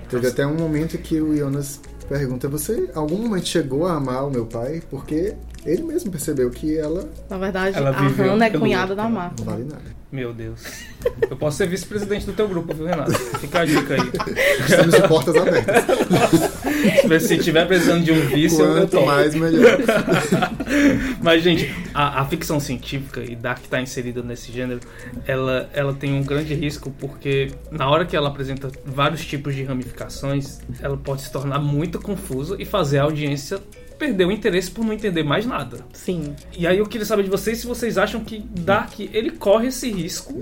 Teve 0.08 0.28
até 0.28 0.46
um 0.46 0.54
momento 0.54 0.96
que 0.98 1.20
o 1.20 1.36
Jonas 1.36 1.80
pergunta: 2.08 2.48
Você 2.48 2.90
algum 2.94 3.16
momento 3.16 3.46
chegou 3.48 3.86
a 3.86 3.94
amar 3.94 4.26
o 4.26 4.30
meu 4.30 4.46
pai? 4.46 4.82
Porque 4.90 5.34
ele 5.66 5.82
mesmo 5.82 6.10
percebeu 6.10 6.50
que 6.50 6.76
ela 6.78 7.08
Na 7.28 7.38
verdade, 7.38 7.76
Ela 7.76 7.90
a 7.90 8.00
Hannah 8.08 8.46
é 8.46 8.50
cunhada 8.50 8.94
da 8.94 9.08
Marta. 9.08 9.42
não 9.44 9.52
vale 9.52 9.64
nada. 9.64 9.96
Meu 10.12 10.32
Deus. 10.32 10.62
Eu 11.28 11.36
posso 11.36 11.56
ser 11.58 11.66
vice-presidente 11.68 12.24
do 12.24 12.32
teu 12.32 12.48
grupo, 12.48 12.72
viu, 12.72 12.86
Renato? 12.86 13.12
Fica 13.12 13.60
a 13.60 13.64
dica 13.64 13.94
aí. 13.94 14.10
Estamos 14.60 14.94
de 14.94 15.08
portas 15.08 15.34
abertas. 15.36 17.22
Se 17.22 17.38
tiver 17.38 17.66
precisando 17.66 18.04
de 18.04 18.12
um 18.12 18.20
vice, 18.28 18.58
eu, 18.60 18.66
eu 18.66 18.74
Quanto 18.82 18.90
topo. 18.92 19.06
mais, 19.06 19.34
melhor. 19.34 19.78
Mas, 21.20 21.42
gente, 21.42 21.74
a, 21.92 22.20
a 22.22 22.24
ficção 22.24 22.60
científica 22.60 23.20
e 23.20 23.34
Dark 23.34 23.62
está 23.64 23.80
inserida 23.80 24.22
nesse 24.22 24.52
gênero, 24.52 24.80
ela, 25.26 25.68
ela 25.72 25.92
tem 25.92 26.14
um 26.14 26.22
grande 26.22 26.54
risco 26.54 26.90
porque 26.98 27.50
na 27.70 27.90
hora 27.90 28.06
que 28.06 28.16
ela 28.16 28.28
apresenta 28.28 28.70
vários 28.84 29.24
tipos 29.24 29.54
de 29.54 29.64
ramificações, 29.64 30.60
ela 30.80 30.96
pode 30.96 31.22
se 31.22 31.32
tornar 31.32 31.58
muito 31.58 32.00
confusa 32.00 32.56
e 32.58 32.64
fazer 32.64 32.98
a 32.98 33.02
audiência 33.02 33.58
perder 33.98 34.26
o 34.26 34.32
interesse 34.32 34.70
por 34.70 34.84
não 34.84 34.92
entender 34.92 35.22
mais 35.22 35.46
nada. 35.46 35.78
Sim. 35.92 36.34
E 36.56 36.66
aí 36.66 36.78
eu 36.78 36.86
queria 36.86 37.06
saber 37.06 37.22
de 37.22 37.30
vocês 37.30 37.58
se 37.58 37.66
vocês 37.66 37.98
acham 37.98 38.22
que 38.22 38.38
Dark 38.38 38.98
ele 39.00 39.30
corre 39.30 39.68
esse 39.68 39.90
risco 39.90 40.34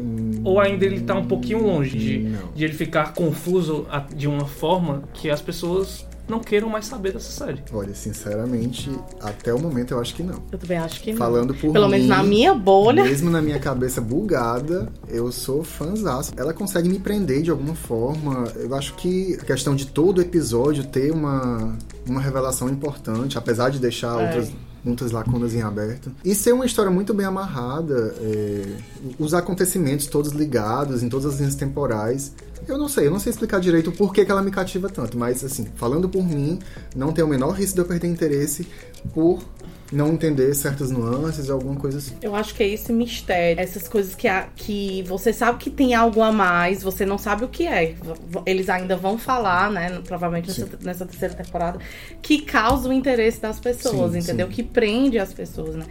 ou 0.42 0.60
ainda 0.60 0.84
ele 0.84 1.00
tá 1.00 1.14
um 1.14 1.26
pouquinho 1.26 1.62
longe 1.62 1.96
de, 1.96 2.36
de 2.54 2.64
ele 2.64 2.74
ficar 2.74 3.14
confuso 3.14 3.86
de 4.14 4.26
uma 4.26 4.46
forma 4.46 5.04
que 5.12 5.30
as 5.30 5.40
pessoas 5.40 6.06
não 6.28 6.40
queiram 6.40 6.68
mais 6.68 6.86
saber 6.86 7.12
dessa 7.12 7.30
série. 7.30 7.62
Olha, 7.72 7.94
sinceramente, 7.94 8.90
até 9.20 9.52
o 9.52 9.58
momento 9.58 9.92
eu 9.94 10.00
acho 10.00 10.14
que 10.14 10.22
não. 10.22 10.42
Eu 10.50 10.58
também 10.58 10.78
acho 10.78 11.00
que 11.00 11.10
não. 11.12 11.18
Falando 11.18 11.54
por 11.54 11.72
Pelo 11.72 11.86
mim, 11.86 11.92
menos 11.92 12.06
na 12.08 12.22
minha 12.22 12.54
bolha. 12.54 13.04
Mesmo 13.04 13.30
na 13.30 13.42
minha 13.42 13.58
cabeça 13.58 14.00
bugada, 14.00 14.90
eu 15.08 15.30
sou 15.30 15.62
fãzaço. 15.62 16.32
Ela 16.36 16.52
consegue 16.54 16.88
me 16.88 16.98
prender 16.98 17.42
de 17.42 17.50
alguma 17.50 17.74
forma. 17.74 18.44
Eu 18.56 18.74
acho 18.74 18.94
que 18.94 19.36
a 19.40 19.44
questão 19.44 19.74
de 19.74 19.86
todo 19.86 20.20
episódio 20.20 20.84
ter 20.84 21.12
uma, 21.12 21.76
uma 22.08 22.20
revelação 22.20 22.68
importante, 22.68 23.36
apesar 23.38 23.70
de 23.70 23.78
deixar 23.78 24.18
É. 24.20 24.24
outras 24.26 24.52
muitas 24.84 25.10
lacunas 25.10 25.54
em 25.54 25.62
aberto. 25.62 26.12
E 26.24 26.34
ser 26.34 26.52
uma 26.52 26.66
história 26.66 26.90
muito 26.90 27.14
bem 27.14 27.26
amarrada, 27.26 28.14
é, 28.20 28.76
os 29.18 29.32
acontecimentos 29.32 30.06
todos 30.06 30.32
ligados 30.32 31.02
em 31.02 31.08
todas 31.08 31.26
as 31.26 31.38
linhas 31.38 31.54
temporais. 31.54 32.32
Eu 32.68 32.78
não 32.78 32.88
sei, 32.88 33.06
eu 33.06 33.10
não 33.10 33.18
sei 33.18 33.30
explicar 33.30 33.60
direito 33.60 33.90
o 33.90 33.92
porquê 33.92 34.24
que 34.24 34.30
ela 34.30 34.42
me 34.42 34.50
cativa 34.50 34.88
tanto, 34.88 35.18
mas 35.18 35.44
assim, 35.44 35.66
falando 35.76 36.08
por 36.08 36.24
mim, 36.24 36.58
não 36.94 37.12
tem 37.12 37.24
o 37.24 37.28
menor 37.28 37.50
risco 37.50 37.74
de 37.74 37.80
eu 37.80 37.84
perder 37.84 38.08
interesse 38.08 38.66
por 39.12 39.42
não 39.94 40.12
entender 40.12 40.52
certas 40.54 40.90
nuances, 40.90 41.48
alguma 41.50 41.76
coisa 41.76 41.98
assim. 41.98 42.14
Eu 42.20 42.34
acho 42.34 42.54
que 42.54 42.62
é 42.62 42.68
esse 42.68 42.92
mistério, 42.92 43.60
essas 43.62 43.86
coisas 43.88 44.14
que, 44.14 44.26
a- 44.28 44.48
que 44.54 45.02
você 45.04 45.32
sabe 45.32 45.58
que 45.58 45.70
tem 45.70 45.94
algo 45.94 46.20
a 46.22 46.30
mais, 46.32 46.82
você 46.82 47.06
não 47.06 47.16
sabe 47.18 47.44
o 47.44 47.48
que 47.48 47.66
é. 47.66 47.94
Eles 48.46 48.68
ainda 48.68 48.96
vão 48.96 49.16
falar, 49.18 49.70
né? 49.70 50.00
Provavelmente 50.06 50.48
nessa, 50.48 50.66
Sim. 50.66 50.72
nessa 50.82 51.06
terceira 51.06 51.34
temporada, 51.34 51.78
que 52.20 52.40
causa 52.42 52.88
o 52.88 52.92
interesse 52.92 53.40
das 53.40 53.58
pessoas, 53.60 54.12
Sim, 54.12 54.18
entendeu? 54.18 54.46
sim. 54.48 54.52
Que 54.52 54.62
prende 54.62 55.18
as 55.18 55.32
pessoas, 55.32 55.74
né? 55.74 55.84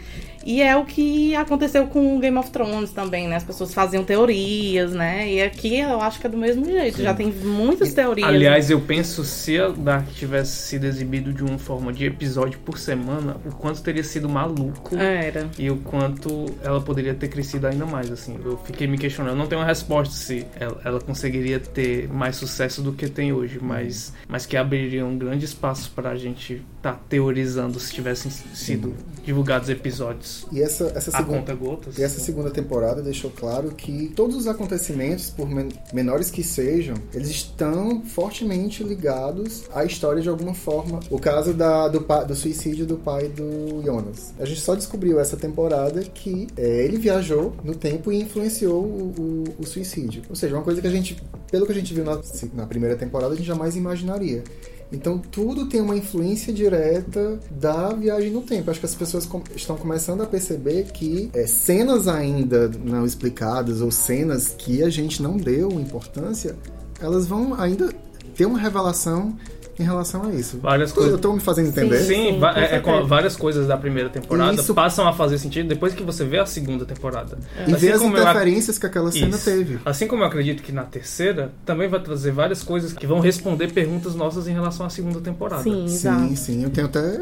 E 0.46 0.62
é 0.62 0.76
o 0.76 0.84
que 0.84 1.34
aconteceu 1.36 1.88
com 1.88 2.20
Game 2.20 2.38
of 2.38 2.50
Thrones 2.52 2.92
também, 2.92 3.28
né? 3.30 3.38
As 3.38 3.44
pessoas 3.46 3.74
faziam 3.74 4.04
teorias, 4.04 4.92
né? 4.92 5.32
E 5.32 5.42
aqui 5.42 5.80
eu 5.80 6.02
acho 6.02 6.20
que 6.20 6.28
é 6.28 6.30
do 6.30 6.38
mesmo 6.38 6.66
jeito. 6.66 7.02
Já 7.02 7.14
tem 7.14 7.32
muitas 7.32 7.94
teorias. 7.94 8.28
Aliás, 8.28 8.70
eu 8.70 8.82
penso 8.82 9.24
se 9.24 9.58
a 9.58 9.70
Dark 9.70 10.08
tivesse 10.10 10.52
sido 10.68 10.86
exibido 10.86 11.32
de 11.32 11.44
uma 11.44 11.58
forma 11.58 11.94
de 11.94 12.06
episódio 12.06 12.60
por 12.66 12.78
semana, 12.78 13.38
o 13.46 13.52
quanto 13.56 13.82
teria 13.82 13.93
sido 14.02 14.30
maluco 14.30 14.96
Era. 14.96 15.50
e 15.60 15.70
o 15.70 15.76
quanto 15.78 16.46
ela 16.64 16.80
poderia 16.80 17.14
ter 17.14 17.28
crescido 17.28 17.68
ainda 17.68 17.86
mais, 17.86 18.10
assim. 18.10 18.40
Eu 18.46 18.58
fiquei 18.64 18.88
me 18.88 18.98
questionando, 18.98 19.38
não 19.38 19.46
tenho 19.48 19.60
uma 19.60 19.68
resposta 19.68 20.14
se 20.16 20.46
ela, 20.58 20.80
ela 20.86 21.02
conseguiria 21.02 21.60
ter 21.60 22.08
mais 22.08 22.38
sucesso 22.38 22.82
do 22.82 22.94
que 22.94 23.10
tem 23.10 23.34
hoje, 23.34 23.60
mas, 23.62 24.14
mas 24.28 24.46
que 24.46 24.56
abriria 24.56 25.06
um 25.06 25.18
grande 25.18 25.44
espaço 25.44 25.92
pra 25.94 26.16
gente 26.16 26.64
estar 26.78 27.04
teorizando 27.10 27.78
se 27.80 27.92
tivessem 27.94 28.32
sido 28.32 28.94
divulgados 29.24 29.70
episódios 29.70 30.46
E 30.52 30.62
essa, 30.62 30.86
essa 30.96 31.10
a 31.12 31.18
segunda. 31.18 31.40
conta 31.40 31.54
gotas. 31.56 31.98
E 31.98 32.04
essa 32.04 32.20
segunda 32.20 32.50
temporada 32.52 33.02
deixou 33.02 33.32
claro 33.32 33.72
que 33.72 34.12
todos 34.16 34.36
os 34.36 34.48
acontecimentos, 34.48 35.30
por 35.30 35.50
men- 35.50 35.70
menores 35.94 36.30
que 36.30 36.44
sejam, 36.44 36.96
eles 37.14 37.30
estão 37.30 38.02
fortemente 38.06 38.84
ligados 38.84 39.64
à 39.74 39.84
história 39.84 40.22
de 40.22 40.30
alguma 40.30 40.54
forma. 40.54 41.00
O 41.10 41.20
caso 41.20 41.54
da- 41.54 41.88
do, 41.88 42.00
do 42.28 42.36
suicídio 42.36 42.86
do 42.86 42.98
pai 42.98 43.28
do 43.30 43.73
Jonas. 43.82 44.34
A 44.40 44.46
gente 44.46 44.60
só 44.62 44.76
descobriu 44.76 45.20
essa 45.20 45.38
temporada 45.38 46.02
que 46.02 46.48
é, 46.58 46.84
ele 46.86 46.98
viajou 46.98 47.54
no 47.64 47.74
tempo 47.76 48.12
e 48.12 48.22
influenciou 48.22 48.84
o, 48.84 49.14
o- 49.18 49.44
o 49.60 49.66
suicídio. 49.66 50.22
Ou 50.30 50.36
seja, 50.36 50.54
uma 50.56 50.64
coisa 50.64 50.82
que 50.82 50.88
a 50.88 50.92
gente, 50.92 51.22
pelo 51.50 51.66
que 51.66 51.72
a 51.72 51.76
gente 51.76 51.94
viu 51.94 52.04
na, 52.04 52.20
na 52.54 52.66
primeira 52.66 52.96
temporada, 52.96 53.34
a 53.34 53.38
gente 53.38 53.46
jamais 53.48 53.76
imaginaria. 53.76 54.44
Então 54.92 55.18
tudo 55.18 55.66
tem 55.68 55.82
uma 55.82 55.98
influência 55.98 56.54
direta 56.54 57.40
da 57.50 57.90
viagem 57.94 58.30
no 58.32 58.42
tempo. 58.44 58.70
Acho 58.70 58.80
que 58.80 58.86
as 58.86 58.94
pessoas 58.94 59.26
com- 59.26 59.42
estão 59.56 59.76
começando 59.76 60.22
a 60.22 60.26
perceber 60.26 60.84
que 60.92 61.32
é, 61.34 61.48
cenas 61.48 62.08
ainda 62.08 62.70
não 62.84 63.04
explicadas 63.06 63.82
ou 63.82 63.90
cenas 63.90 64.50
que 64.56 64.84
a 64.84 64.90
gente 64.90 65.24
não 65.24 65.36
deu 65.36 65.72
importância, 65.80 66.56
elas 67.02 67.26
vão 67.26 67.60
ainda 67.60 67.92
ter 68.36 68.46
uma 68.46 68.60
revelação 68.60 69.36
em 69.80 69.84
relação 69.84 70.24
a 70.26 70.32
isso. 70.34 70.60
Várias 70.60 70.90
Eu 70.92 70.96
coisas. 70.96 71.20
tô 71.20 71.34
me 71.34 71.40
fazendo 71.40 71.70
entender? 71.70 72.00
Sim. 72.00 72.34
Sim, 72.34 72.40
com 72.40 72.46
é, 72.48 72.76
é 72.76 72.80
com 72.80 73.06
várias 73.08 73.36
coisas 73.36 73.68
da 73.68 73.76
primeira 73.78 74.10
temporada 74.10 74.54
Isso- 74.54 74.74
passam 74.74 75.08
a 75.08 75.14
fazer 75.14 75.38
sentido 75.38 75.68
depois 75.70 75.94
que 75.94 76.04
você 76.04 76.24
vê 76.26 76.40
a 76.40 76.46
segunda 76.46 76.86
temporada. 76.86 77.38
E 77.68 77.74
ver 77.74 77.94
as 77.94 78.02
como 78.02 78.16
eu 78.16 78.22
interferências 78.22 78.78
que 78.78 78.86
aquela 78.86 79.12
cena 79.12 79.36
Isso. 79.36 79.46
teve. 79.46 79.80
Assim 79.86 80.08
como 80.08 80.24
eu 80.24 80.28
acredito 80.28 80.62
que 80.62 80.72
na 80.72 80.84
terceira 80.84 81.52
também 81.66 81.88
vai 81.88 82.00
trazer 82.02 82.32
várias 82.32 82.62
coisas 82.64 82.94
que 82.94 83.08
vão 83.08 83.20
responder 83.20 83.72
perguntas 83.72 84.16
nossas 84.16 84.48
em 84.48 84.54
relação 84.54 84.86
à 84.86 84.90
segunda 84.90 85.20
temporada. 85.22 85.64
Sim, 85.64 85.88
Sim, 85.88 85.94
exato. 85.96 86.36
sim. 86.36 86.64
Eu 86.64 86.70
tenho 86.70 86.88
até 86.88 87.20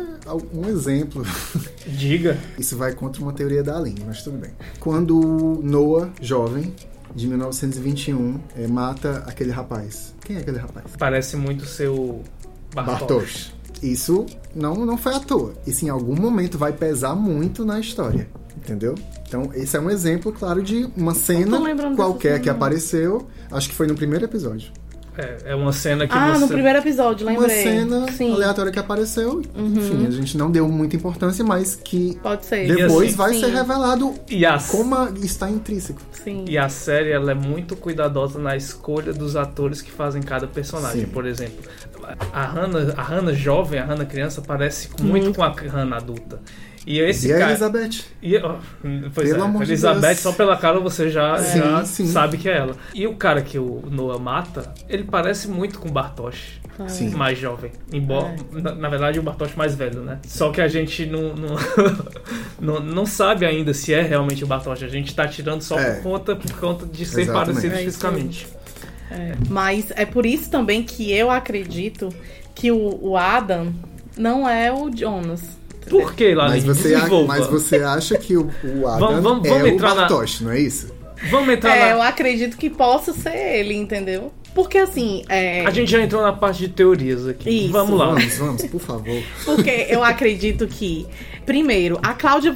um 0.53 0.67
exemplo. 0.67 1.25
Diga. 1.88 2.38
Isso 2.60 2.75
vai 2.77 2.93
contra 2.93 3.22
uma 3.22 3.34
teoria 3.34 3.63
da 3.63 3.77
Aline, 3.77 4.01
mas 4.05 4.22
tudo 4.24 4.38
bem. 4.38 4.51
Quando 4.79 5.60
Noah, 5.63 6.10
jovem, 6.22 6.74
de 7.15 7.27
1921, 7.27 8.39
eh, 8.58 8.67
mata 8.67 9.24
aquele 9.27 9.51
rapaz. 9.51 10.13
Quem 10.24 10.38
é 10.38 10.39
aquele 10.39 10.58
rapaz? 10.58 10.86
Parece 10.98 11.36
muito 11.36 11.65
seu 11.65 12.22
Bartosz. 12.74 13.51
Isso 13.82 14.25
não, 14.56 14.86
não 14.86 14.98
foi 14.98 15.13
à 15.16 15.20
toa. 15.20 15.54
Isso 15.66 15.86
em 15.86 15.90
algum 15.90 16.16
momento 16.16 16.57
vai 16.57 16.72
pesar 16.72 17.16
muito 17.16 17.66
na 17.66 17.79
história. 17.79 18.29
Entendeu? 18.55 18.96
Então, 19.27 19.50
esse 19.53 19.75
é 19.75 19.79
um 19.79 19.90
exemplo, 19.90 20.31
claro, 20.31 20.62
de 20.62 20.88
uma 20.96 21.16
cena 21.16 21.57
qualquer 21.96 22.40
que 22.42 22.50
apareceu. 22.50 23.27
Acho 23.50 23.70
que 23.70 23.75
foi 23.75 23.88
no 23.88 23.96
primeiro 23.96 24.25
episódio. 24.25 24.72
É, 25.17 25.51
é 25.51 25.55
uma 25.55 25.74
cena 25.74 26.07
que 26.07 26.13
Ah, 26.15 26.33
você. 26.33 26.39
no 26.39 26.47
primeiro 26.47 26.79
episódio, 26.79 27.27
Uma 27.27 27.37
lembrei. 27.37 27.63
cena 27.63 28.09
Sim, 28.13 28.29
Uhum. 28.29 28.35
aleatória 28.35 28.71
que 28.71 28.79
apareceu. 28.79 29.41
Enfim, 29.55 30.07
a 30.07 30.09
gente 30.11 30.37
não 30.37 30.50
deu 30.50 30.67
muita 30.69 30.95
importância, 30.95 31.43
mas 31.43 31.75
que 31.75 32.17
pode 32.24 32.45
ser. 32.45 32.74
depois 32.74 33.09
assim, 33.09 33.17
vai 33.17 33.33
sim. 33.33 33.39
ser 33.41 33.47
revelado 33.51 34.13
E 34.29 34.45
a, 34.45 34.57
como 34.57 34.95
a- 34.95 35.11
está 35.21 35.50
intrínseco. 35.50 36.01
Sim. 36.24 36.45
e 36.47 36.57
a 36.57 36.69
série 36.69 37.11
ela 37.11 37.31
é 37.31 37.35
muito 37.35 37.75
cuidadosa 37.75 38.39
na 38.39 38.55
escolha 38.55 39.11
dos 39.11 39.35
atores 39.35 39.81
que 39.81 39.91
fazem 39.91 40.21
cada 40.21 40.47
personagem. 40.47 41.01
Sim. 41.05 41.07
Por 41.11 41.25
exemplo, 41.25 41.59
a 42.31 42.45
Hannah, 42.45 42.93
a 42.95 43.01
Hannah 43.03 43.33
jovem, 43.33 43.79
a 43.79 43.85
Hannah 43.85 44.05
criança, 44.05 44.41
parece 44.41 44.87
muito 45.01 45.24
Muito. 45.24 45.35
com 45.35 45.43
a 45.43 45.50
Hannah 45.51 45.97
adulta. 45.97 46.39
E 46.85 47.00
esse 47.00 47.27
e 47.27 47.33
a 47.33 47.37
cara. 47.37 47.51
Elizabeth? 47.51 48.05
E, 48.22 48.37
ó, 48.37 48.55
pois 49.13 49.29
Pelo 49.29 49.41
é, 49.41 49.46
amor 49.46 49.61
Elizabeth, 49.63 50.01
Deus. 50.01 50.20
só 50.20 50.31
pela 50.31 50.57
cara 50.57 50.79
você 50.79 51.09
já, 51.09 51.37
Sim, 51.37 51.59
já 51.59 51.85
sim. 51.85 52.07
sabe 52.07 52.37
que 52.37 52.50
é 52.50 52.57
ela. 52.57 52.75
E 52.94 53.05
o 53.05 53.15
cara 53.15 53.41
que 53.41 53.59
o 53.59 53.83
Noah 53.89 54.17
mata, 54.20 54.74
ele 54.89 55.03
parece 55.03 55.48
muito 55.48 55.79
com 55.79 55.89
o 55.89 55.91
Bartosz. 55.91 56.59
Sim. 56.87 57.09
Mais 57.11 57.37
jovem. 57.37 57.72
Embora, 57.94 58.33
na, 58.51 58.74
na 58.74 58.89
verdade, 58.89 59.20
o 59.20 59.22
Bartosz 59.24 59.53
mais 59.55 59.75
velho, 59.75 60.01
né? 60.01 60.17
Só 60.25 60.50
que 60.50 60.59
a 60.59 60.67
gente 60.67 61.05
não, 61.05 61.35
não, 61.35 61.55
não, 62.59 62.79
não 62.79 63.05
sabe 63.05 63.46
ainda 63.46 63.72
se 63.74 63.94
é 63.94 64.01
realmente 64.01 64.44
o 64.44 64.48
Bartosz. 64.48 64.81
A 64.81 64.87
gente 64.87 65.13
tá 65.13 65.27
tirando 65.27 65.61
só 65.61 65.79
É. 65.79 65.96
por 65.96 66.03
conta, 66.03 66.35
por 66.35 66.51
conta 66.59 66.85
de 66.87 67.05
ser 67.05 67.22
Exatamente. 67.22 67.46
parecido 67.53 67.75
É 67.75 67.77
fisicamente. 67.83 68.48
É. 69.11 69.33
Mas 69.50 69.91
é 69.96 70.05
por 70.05 70.25
isso 70.25 70.50
também 70.50 70.81
que 70.81 71.11
eu 71.11 71.29
acredito 71.29 72.09
que 72.55 72.72
o, 72.72 72.98
o 73.01 73.17
Adam 73.17 73.72
não 74.17 74.50
é 74.50 74.72
o 74.74 74.89
Jonas. 74.96 75.60
Por 75.89 76.13
que, 76.13 76.35
Mas 76.35 76.50
Laline? 76.63 76.65
você, 76.67 76.94
a- 76.94 76.98
Desenvolva. 77.00 77.27
mas 77.27 77.48
você 77.48 77.77
acha 77.77 78.17
que 78.17 78.37
o, 78.37 78.50
o 78.63 78.87
Adam 78.87 79.00
Vamos- 79.07 79.24
vamos- 79.24 79.46
é 79.46 79.50
vamos 79.50 79.63
o 79.65 79.67
entrar 79.67 79.89
na- 79.89 80.01
Bartosz, 80.01 80.41
não 80.41 80.51
é 80.51 80.59
isso? 80.59 80.94
Vamos 81.29 81.53
entrar 81.53 81.75
É, 81.75 81.79
na... 81.85 81.89
eu 81.91 82.01
acredito 82.01 82.57
que 82.57 82.70
possa 82.70 83.13
ser 83.13 83.35
ele, 83.35 83.75
entendeu? 83.75 84.31
Porque 84.53 84.77
assim, 84.77 85.24
é. 85.29 85.66
A 85.66 85.72
gente 85.72 85.90
já 85.90 86.01
entrou 86.01 86.22
na 86.22 86.33
parte 86.33 86.59
de 86.59 86.70
teorias 86.70 87.25
aqui. 87.27 87.50
Isso. 87.50 87.72
Vamos 87.72 87.98
lá. 87.98 88.07
Vamos, 88.07 88.37
vamos, 88.37 88.66
por 88.66 88.81
favor. 88.81 89.24
Porque 89.46 89.87
eu 89.90 90.03
acredito 90.03 90.68
que, 90.68 91.07
primeiro, 91.46 91.98
a 92.03 92.14
Cláudia. 92.14 92.53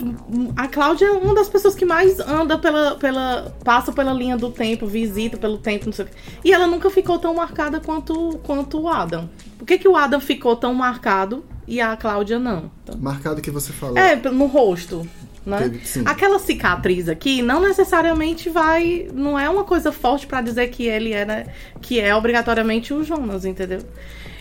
A 0.58 0.67
Cláudia 0.67 1.05
é 1.05 1.12
uma 1.12 1.34
das 1.34 1.47
pessoas 1.47 1.73
que 1.73 1.86
mais 1.86 2.19
anda 2.19 2.58
pela. 2.58 2.95
pela 2.95 3.55
passa 3.63 3.91
pela 3.93 4.12
linha 4.13 4.36
do 4.38 4.49
tempo, 4.49 4.86
visita 4.86 5.38
pelo 5.38 5.58
tempo, 5.58 5.86
não 5.86 5.93
sei 5.93 6.05
o 6.05 6.08
quê. 6.08 6.13
E 6.43 6.51
ela 6.53 6.67
nunca 6.67 6.89
ficou 6.89 7.17
tão 7.17 7.34
marcada 7.36 7.79
quanto, 7.79 8.39
quanto 8.43 8.79
o 8.81 8.89
Adam. 8.89 9.29
Por 9.58 9.65
que, 9.65 9.77
que 9.77 9.88
o 9.88 9.95
Adam 9.95 10.19
ficou 10.19 10.55
tão 10.55 10.73
marcado 10.73 11.45
e 11.65 11.79
a 11.79 11.95
Cláudia 11.95 12.38
não? 12.38 12.69
Então, 12.84 12.97
Marcado 12.99 13.41
que 13.41 13.49
você 13.49 13.71
falou. 13.71 13.97
é, 13.97 14.15
no 14.15 14.47
rosto. 14.47 15.08
Né? 15.45 15.60
Teve-. 15.60 16.10
Aquela 16.10 16.39
cicatriz 16.39 17.08
aqui 17.08 17.41
não 17.41 17.62
necessariamente 17.62 18.49
vai. 18.49 19.08
Não 19.13 19.38
é 19.38 19.49
uma 19.49 19.63
coisa 19.63 19.91
forte 19.91 20.25
pra 20.25 20.41
dizer 20.41 20.67
que 20.69 20.88
ele 20.88 21.12
era. 21.12 21.45
Que 21.81 21.99
é 21.99 22.15
obrigatoriamente 22.15 22.93
o 22.93 23.03
Jonas, 23.03 23.45
entendeu? 23.45 23.81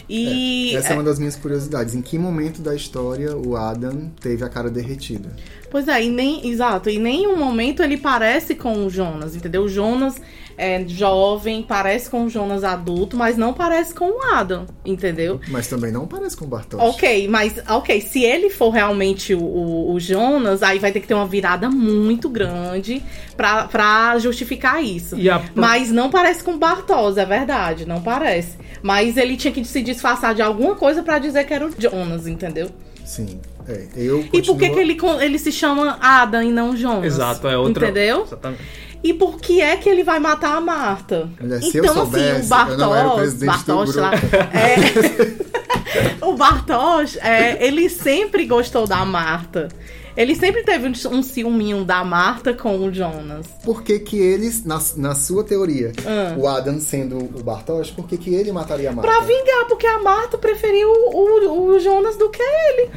E. 0.09 0.75
Essa 0.77 0.93
é 0.93 0.95
uma 0.95 1.03
das 1.03 1.19
minhas 1.19 1.37
curiosidades. 1.37 1.95
Em 1.95 2.03
que 2.03 2.19
momento 2.19 2.61
da 2.61 2.75
história 2.75 3.37
o 3.37 3.57
Adam 3.57 4.11
teve 4.21 4.45
a 4.45 4.49
cara 4.49 4.71
derretida? 4.71 5.35
Pois 5.75 5.89
é, 5.89 6.05
e 6.05 6.09
nem. 6.09 6.47
Exato, 6.49 6.89
e 6.89 6.95
em 6.95 7.01
nenhum 7.01 7.37
momento 7.37 7.83
ele 7.83 7.97
parece 7.97 8.55
com 8.55 8.87
o 8.87 8.89
Jonas, 8.89 9.35
entendeu? 9.35 9.65
O 9.65 9.69
Jonas 9.69 10.23
é 10.57 10.85
jovem, 10.87 11.65
parece 11.65 12.09
com 12.09 12.27
o 12.27 12.29
Jonas 12.31 12.63
adulto, 12.63 13.17
mas 13.17 13.37
não 13.37 13.53
parece 13.53 13.93
com 13.93 14.05
o 14.09 14.23
Adam, 14.33 14.67
entendeu? 14.85 15.41
Mas 15.49 15.67
também 15.67 15.91
não 15.91 16.07
parece 16.07 16.37
com 16.37 16.45
o 16.45 16.49
Bartosz. 16.49 16.81
Ok, 16.81 17.27
mas 17.27 17.55
ok, 17.69 18.01
se 18.01 18.23
ele 18.23 18.51
for 18.51 18.71
realmente 18.71 19.35
o, 19.35 19.41
o- 19.43 19.95
o 19.95 19.99
Jonas, 19.99 20.63
aí 20.63 20.79
vai 20.79 20.93
ter 20.93 21.01
que 21.01 21.09
ter 21.09 21.15
uma 21.15 21.27
virada 21.27 21.69
muito 21.69 22.29
grande 22.29 23.03
pra, 23.37 23.65
pra 23.67 24.17
justificar 24.21 24.81
isso. 24.81 25.19
E 25.19 25.29
a- 25.29 25.43
Mas 25.57 25.91
não 25.91 26.09
parece 26.09 26.45
com 26.45 26.53
o 26.53 26.57
Bartos, 26.57 27.17
é 27.17 27.27
verdade, 27.27 27.85
não 27.85 28.01
parece. 28.01 28.57
Mas 28.81 29.17
ele 29.17 29.37
tinha 29.37 29.53
que 29.53 29.65
se 29.65 29.83
disfarçar 29.83 30.37
de 30.37 30.41
alguma 30.43 30.77
coisa 30.77 31.03
pra 31.03 31.19
dizer 31.19 31.43
que 31.47 31.53
era 31.53 31.67
o 31.67 31.73
Jonas, 31.77 32.29
entendeu? 32.29 32.71
Sim. 33.05 33.41
É, 33.67 33.87
eu 33.97 34.21
E 34.21 34.23
por 34.25 34.31
que, 34.31 34.69
continuo- 34.69 34.97
que 34.97 35.07
ele, 35.07 35.25
ele 35.25 35.39
se 35.39 35.51
chama 35.53 35.99
Adam 36.01 36.43
e 36.43 36.51
não 36.53 36.77
Jonas? 36.77 37.05
Exato, 37.05 37.49
é 37.49 37.57
outra. 37.57 37.85
Entendeu? 37.87 38.23
Exatamente. 38.23 38.63
E 39.03 39.13
por 39.13 39.39
que 39.39 39.61
é 39.61 39.77
que 39.77 39.89
ele 39.89 40.03
vai 40.03 40.19
matar 40.19 40.57
a 40.57 40.61
Marta? 40.61 41.29
Olha, 41.43 41.61
se 41.61 41.77
eu 41.77 41.85
então, 41.85 41.95
soubesse, 41.95 42.53
assim, 42.53 42.71
o 42.71 42.73
eu 42.73 42.79
não 42.79 42.95
era 42.95 43.07
o 43.07 43.11
Bartos, 43.11 43.21
presidente 43.21 43.65
do 43.65 43.75
Bartos, 43.77 43.95
grupo. 43.97 44.01
lá, 44.01 44.13
é, 44.59 46.25
o 46.25 46.33
Bartosz, 46.37 47.17
é, 47.19 47.67
ele 47.67 47.89
sempre 47.91 48.47
gostou 48.47 48.87
da 48.87 49.05
Marta. 49.05 49.69
Ele 50.17 50.35
sempre 50.35 50.63
teve 50.63 50.87
um, 50.89 50.93
um 51.17 51.23
ciúminho 51.23 51.85
da 51.85 52.05
Marta 52.05 52.53
com 52.55 52.77
o 52.79 52.93
Jonas. 52.93 53.47
Por 53.65 53.83
que 53.83 53.99
que 53.99 54.17
eles, 54.19 54.65
na, 54.65 54.81
na 54.97 55.15
sua 55.15 55.43
teoria, 55.45 55.93
Ah. 56.07 56.35
o 56.39 56.47
Adam 56.47 56.79
sendo 56.79 57.19
o 57.19 57.43
Bartosz, 57.43 57.91
por 57.91 58.07
que 58.07 58.17
que 58.17 58.35
ele 58.35 58.53
mataria 58.53 58.91
a 58.91 58.93
Marta? 58.93 59.11
Pra 59.11 59.21
vingar, 59.27 59.67
porque 59.69 59.87
a 59.87 59.99
Marta 60.01 60.39
preferiu 60.39 60.89
o, 60.89 61.73
o- 61.73 61.79
Jonas 61.81 62.17
do 62.17 62.31
que 62.31 62.41
ele. 62.43 62.91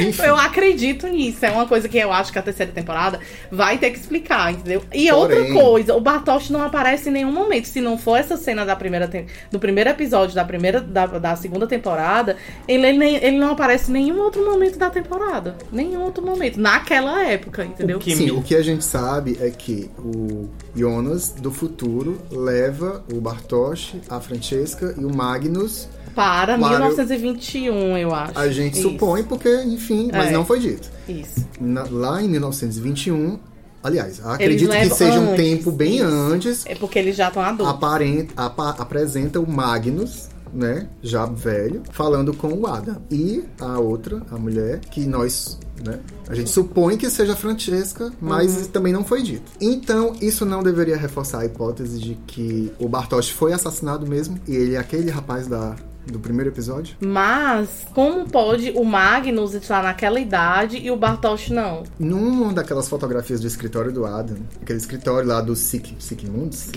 Enfim, 0.08 0.22
Eu 0.22 0.36
acredito 0.36 1.06
nisso. 1.08 1.44
É 1.44 1.50
uma 1.50 1.66
coisa 1.66 1.88
que 1.88 1.96
eu 1.98 2.12
acho 2.12 2.32
que 2.32 2.38
a 2.38 2.42
terceira 2.42 2.70
temporada 2.70 3.18
vai 3.50 3.78
ter 3.78 3.90
que 3.90 3.98
explicar, 3.98 4.52
entendeu? 4.52 4.82
E 4.92 5.08
Porém- 5.08 5.12
outra 5.12 5.52
coisa, 5.52 5.94
o 5.94 6.00
Bartosz 6.00 6.50
não 6.50 6.62
aparece 6.62 7.08
em 7.08 7.12
nenhum 7.12 7.32
momento. 7.32 7.66
Se 7.66 7.80
não 7.80 7.96
for 7.96 8.16
essa 8.16 8.36
cena 8.36 8.64
da 8.66 8.76
primeira 8.76 9.08
tem- 9.08 9.26
do 9.50 9.58
primeiro 9.58 9.90
episódio 9.90 10.34
da 10.34 10.44
primeira 10.44 10.80
da, 10.80 11.06
da 11.06 11.36
segunda 11.36 11.66
temporada, 11.66 12.36
ele, 12.68 12.86
ele, 12.86 12.98
nem- 12.98 13.16
ele 13.16 13.38
não 13.38 13.52
aparece 13.52 13.90
em 13.90 13.94
nenhum 13.94 14.20
outro 14.20 14.44
momento 14.44 14.78
da 14.78 14.90
temporada. 14.90 15.56
Nenhum 15.94 16.04
outro 16.06 16.24
momento. 16.24 16.60
Naquela 16.60 17.22
época, 17.24 17.64
entendeu? 17.64 17.96
O 17.98 18.00
que- 18.00 18.14
Sim, 18.16 18.30
o 18.32 18.42
que 18.42 18.54
a 18.56 18.62
gente 18.62 18.84
sabe 18.84 19.38
é 19.40 19.48
que 19.50 19.88
o 19.98 20.48
Jonas 20.74 21.30
do 21.30 21.50
futuro 21.52 22.18
leva 22.30 23.04
o 23.12 23.20
Bartosz, 23.20 23.94
a 24.08 24.20
Francesca 24.20 24.94
e 24.98 25.04
o 25.04 25.14
Magnus. 25.14 25.88
Para 26.14 26.56
Claro. 26.56 26.74
1921, 26.74 27.96
eu 27.98 28.14
acho. 28.14 28.38
A 28.38 28.48
gente 28.48 28.74
Isso, 28.78 28.90
supõe 28.90 29.22
porque, 29.24 29.48
enfim, 29.64 30.10
mas 30.12 30.28
É. 30.28 30.32
não 30.32 30.44
foi 30.44 30.60
dito. 30.60 30.88
Isso. 31.08 31.44
Na- 31.60 31.86
lá 31.90 32.22
em 32.22 32.28
1921, 32.28 33.38
aliás, 33.82 34.24
acredito 34.24 34.70
que 34.70 34.90
seja 34.90 35.18
um 35.18 35.32
antes, 35.32 35.36
tempo 35.36 35.70
bem 35.72 35.96
isso. 35.96 36.04
antes, 36.06 36.66
É 36.66 36.74
porque 36.76 36.98
eles 37.00 37.16
já 37.16 37.28
estão 37.28 37.42
adultos. 37.42 37.66
aparenta, 37.74 38.32
apa- 38.36 38.76
apresenta 38.78 39.40
o 39.40 39.50
Magnus, 39.50 40.28
né, 40.54 40.88
já 41.02 41.26
velho, 41.26 41.82
falando 41.90 42.32
com 42.32 42.52
o 42.52 42.66
Adam. 42.66 42.96
E 43.10 43.44
a 43.60 43.78
outra, 43.78 44.22
a 44.30 44.38
mulher, 44.38 44.78
que 44.80 45.04
nós, 45.06 45.58
né, 45.84 45.98
a 46.28 46.34
gente 46.34 46.50
supõe 46.50 46.96
que 46.96 47.10
seja 47.10 47.34
Francesca, 47.34 48.12
mas 48.20 48.56
Uhum. 48.56 48.64
também 48.68 48.92
não 48.92 49.04
foi 49.04 49.22
dito. 49.22 49.50
Então, 49.60 50.12
isso 50.20 50.44
não 50.46 50.62
deveria 50.62 50.96
reforçar 50.96 51.40
a 51.40 51.44
hipótese 51.44 51.98
de 51.98 52.14
que 52.26 52.72
o 52.78 52.88
Bartosz 52.88 53.28
foi 53.30 53.52
assassinado 53.52 54.06
mesmo, 54.06 54.38
e 54.46 54.54
ele 54.54 54.74
é 54.74 54.78
aquele 54.78 55.10
rapaz 55.10 55.46
da, 55.46 55.74
do 56.06 56.18
primeiro 56.18 56.50
episódio? 56.50 56.96
Mas, 57.00 57.86
como 57.94 58.28
pode 58.28 58.70
o 58.72 58.84
Magnus 58.84 59.54
estar 59.54 59.82
naquela 59.82 60.20
idade 60.20 60.78
e 60.78 60.90
o 60.90 60.96
Bartosz 60.96 61.50
não? 61.50 61.84
Numa 61.98 62.52
daquelas 62.52 62.88
fotografias 62.88 63.40
do 63.40 63.46
escritório 63.46 63.92
do 63.92 64.04
Adam, 64.04 64.38
aquele 64.60 64.78
escritório 64.78 65.28
lá 65.28 65.40
do 65.40 65.56
Sick, 65.56 65.96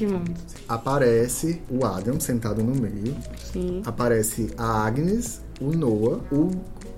mundo. 0.05 0.31
aparece 0.67 1.61
o 1.69 1.85
Adam 1.85 2.19
sentado 2.19 2.63
no 2.63 2.73
meio, 2.75 3.15
Sim. 3.51 3.81
aparece 3.85 4.53
a 4.57 4.85
Agnes, 4.85 5.41
o 5.59 5.71
Noah, 5.71 6.19
o 6.31 6.51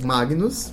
Magnus, 0.04 0.72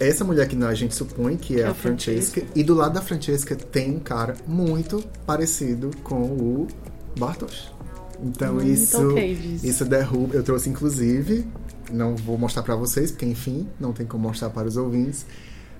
essa 0.00 0.24
mulher 0.24 0.46
que 0.48 0.56
a 0.62 0.74
gente 0.74 0.94
supõe 0.94 1.36
que 1.36 1.60
é 1.60 1.66
a 1.66 1.70
a 1.70 1.74
Francesca, 1.74 2.42
e 2.54 2.62
do 2.62 2.74
lado 2.74 2.94
da 2.94 3.02
Francesca 3.02 3.56
tem 3.56 3.96
um 3.96 4.00
cara 4.00 4.34
muito 4.46 5.04
parecido 5.26 5.90
com 6.02 6.22
o 6.22 6.68
Bartosz. 7.18 7.72
Então 8.22 8.54
Muito 8.54 8.68
isso, 8.68 9.14
isso 9.62 9.84
derruba. 9.84 10.34
Eu 10.34 10.42
trouxe 10.42 10.68
inclusive, 10.68 11.46
não 11.92 12.16
vou 12.16 12.36
mostrar 12.36 12.62
pra 12.62 12.74
vocês, 12.74 13.10
porque 13.10 13.26
enfim, 13.26 13.68
não 13.78 13.92
tem 13.92 14.06
como 14.06 14.28
mostrar 14.28 14.50
para 14.50 14.66
os 14.66 14.76
ouvintes, 14.76 15.24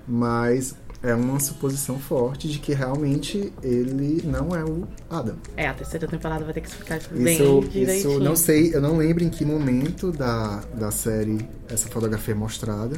mas 0.07 0.75
é 1.01 1.13
uma 1.13 1.39
suposição 1.39 1.97
forte 1.97 2.47
de 2.49 2.59
que 2.59 2.73
realmente 2.73 3.53
ele 3.63 4.21
não 4.25 4.53
é 4.55 4.63
o 4.63 4.85
Adam. 5.09 5.35
É, 5.55 5.67
a 5.67 5.73
terceira 5.73 6.07
temporada 6.07 6.43
vai 6.43 6.53
ter 6.53 6.61
que 6.61 6.67
explicar 6.67 6.97
isso 6.97 7.09
bem 7.13 7.35
Isso, 7.35 7.69
direitinho. 7.69 8.11
isso 8.11 8.19
não 8.19 8.35
sei, 8.35 8.75
eu 8.75 8.81
não 8.81 8.97
lembro 8.97 9.23
em 9.23 9.29
que 9.29 9.45
momento 9.45 10.11
da, 10.11 10.61
da 10.73 10.91
série 10.91 11.37
essa 11.69 11.87
fotografia 11.89 12.33
é 12.33 12.37
mostrada, 12.37 12.97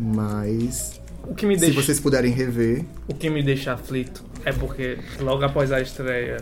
mas 0.00 1.00
O 1.26 1.34
que 1.34 1.46
me 1.46 1.54
se 1.54 1.60
deixa, 1.66 1.80
vocês 1.82 2.00
puderem 2.00 2.32
rever, 2.32 2.84
o 3.08 3.14
que 3.14 3.30
me 3.30 3.42
deixa 3.42 3.72
aflito 3.72 4.22
é 4.44 4.52
porque 4.52 4.98
logo 5.20 5.42
após 5.44 5.70
a 5.72 5.80
estreia 5.80 6.38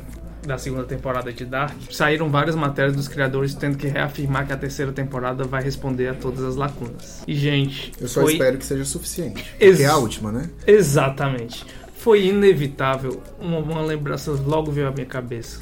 da 0.47 0.57
segunda 0.59 0.85
temporada 0.85 1.33
de 1.33 1.45
Dark, 1.45 1.75
saíram 1.91 2.29
várias 2.31 2.55
matérias 2.57 2.95
dos 2.97 3.09
criadores 3.09 3.55
tendo 3.55 3.77
que 3.77 3.87
reafirmar 3.87 4.47
que 4.47 4.53
a 4.53 4.57
terceira 4.57 4.93
temporada 4.93 5.45
vai 5.45 5.63
responder 5.63 6.09
a 6.09 6.15
todas 6.15 6.43
as 6.45 6.57
lacunas. 6.57 7.23
E 7.27 7.35
gente, 7.35 7.93
eu 8.01 8.09
só 8.09 8.23
foi 8.23 8.33
espero 8.33 8.57
que 8.59 8.65
seja 8.67 8.83
o 8.83 8.87
suficiente. 8.87 9.45
Ex- 9.61 9.73
Porque 9.73 9.83
é 9.85 9.87
a 9.87 9.97
última, 9.97 10.33
né? 10.33 10.49
Exatamente. 10.67 11.65
Foi 11.97 12.27
inevitável. 12.27 13.21
Uma, 13.41 13.59
uma 13.59 13.83
lembrança 13.83 14.31
logo 14.33 14.71
veio 14.71 14.89
à 14.89 14.91
minha 14.93 15.07
cabeça. 15.07 15.61